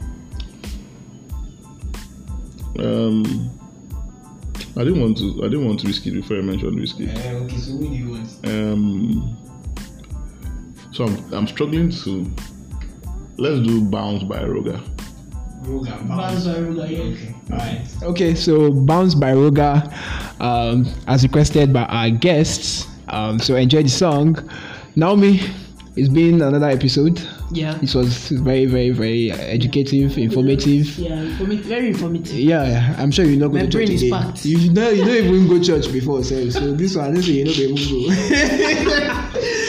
[2.79, 3.49] um.
[4.75, 5.43] I didn't want to.
[5.45, 7.09] I didn't want to Wizkid before I mentioned Wizkid.
[7.43, 8.27] okay, so who do you want?
[8.43, 9.37] Um.
[10.91, 12.29] So I'm, I'm struggling to.
[13.37, 14.81] Let's do bounce by Ruger.
[15.63, 16.07] Ruger.
[16.07, 17.55] Bounce by Ruger, yeah.
[17.55, 18.03] Alright.
[18.03, 19.81] Okay, so Bounce by Ruger,
[20.41, 22.87] um, as requested by our guests.
[23.09, 24.37] Um, so enjoy the song.
[24.95, 25.39] Naomi,
[25.95, 27.21] it's been another episode.
[27.51, 27.77] Yeah.
[27.81, 30.97] It was very, very, very educative, informative.
[30.97, 32.33] Yeah, informative, very informative.
[32.35, 34.23] Yeah, yeah, I'm sure you're not going My to church brain is again.
[34.23, 34.45] packed.
[34.45, 37.45] You know, you don't even go church before, so, so this one, this one, you
[37.45, 37.75] know, they even
[39.33, 39.59] go.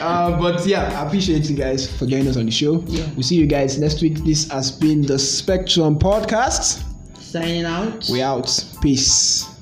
[0.00, 2.82] Uh, but yeah, I appreciate you guys for joining us on the show.
[2.86, 3.08] Yeah.
[3.14, 4.18] We'll see you guys next week.
[4.24, 6.82] This has been the Spectrum Podcast.
[7.18, 8.08] Signing out.
[8.10, 8.64] We out.
[8.80, 9.55] Peace.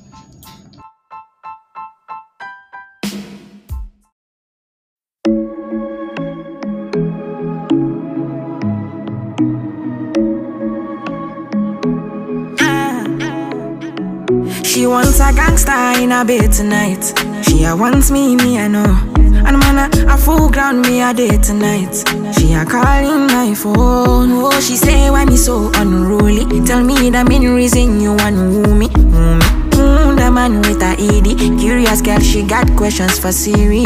[15.25, 17.13] A gangster in a bed tonight.
[17.43, 18.85] She a wants me, me I know.
[19.17, 21.95] And man, a, a full ground me a day tonight.
[22.37, 24.31] She a calling my phone.
[24.33, 26.45] Oh, she say why me so unruly.
[26.65, 29.45] Tell me the main reason you want woo me, woo me.
[29.75, 33.83] Mm, the man with a ED Curious girl, she got questions for Siri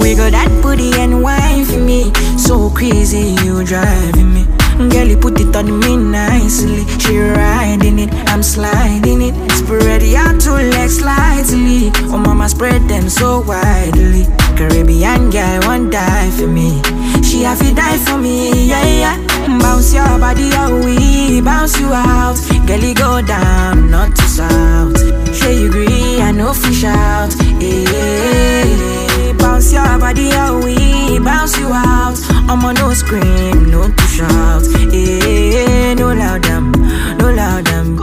[0.00, 5.40] Wiggle that booty and wine for me So crazy, you driving me Girl, you put
[5.40, 6.84] it on me nicely.
[6.98, 9.34] She riding it, I'm sliding it.
[9.52, 14.26] Spread your two legs slightly Oh mama, spread them so widely.
[14.56, 16.82] Caribbean girl, won't die for me.
[17.22, 19.58] She have to die for me, yeah, yeah.
[19.60, 22.36] Bounce your body out, we bounce you out.
[22.66, 24.98] Girl, you go down, not to south.
[25.34, 27.32] Sure you agree, I know fish out.
[27.60, 29.32] Yeah.
[29.38, 34.62] Bounce your body out, we bounce you out I'ma no scream, no to shout
[34.92, 35.94] eh.
[35.94, 36.72] No loud them,
[37.18, 37.96] no loud them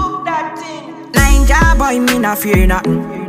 [1.13, 3.21] Ninja boy, me not fear nothing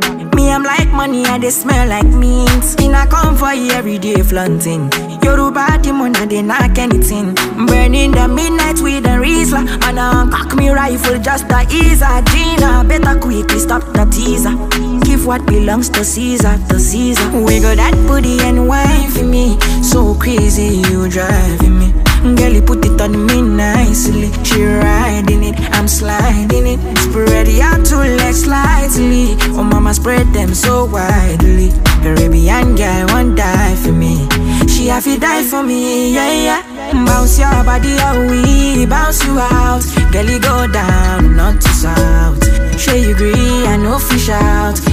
[0.43, 2.79] me, I'm like money and they smell like mint.
[2.81, 4.89] In a come for you every day flaunting.
[5.23, 7.35] Yoruba demon and they knock anything.
[7.67, 9.63] Burning the midnight with a Riesler.
[9.83, 12.83] And I cock me rifle just to ease a Gina.
[12.83, 14.55] Better quickly stop the teaser.
[15.23, 17.29] Give what belongs to Caesar, to Caesar.
[17.31, 19.57] Wiggle that booty and wine for me.
[19.81, 21.93] So crazy, you driving me.
[22.35, 24.27] Girl, you put it on me nicely.
[24.43, 26.79] She riding it, I'm sliding it.
[26.97, 29.37] Spread your two legs slightly.
[29.55, 31.71] Oh, mama, spread them so widely.
[32.03, 34.27] Caribbean girl won't die for me.
[34.67, 37.05] She have to die for me, yeah, yeah.
[37.05, 37.95] Bounce your body
[38.27, 39.83] we bounce you out.
[40.11, 42.43] Girl, you go down, not to south.
[42.77, 44.92] Sure you agree, I know fish out.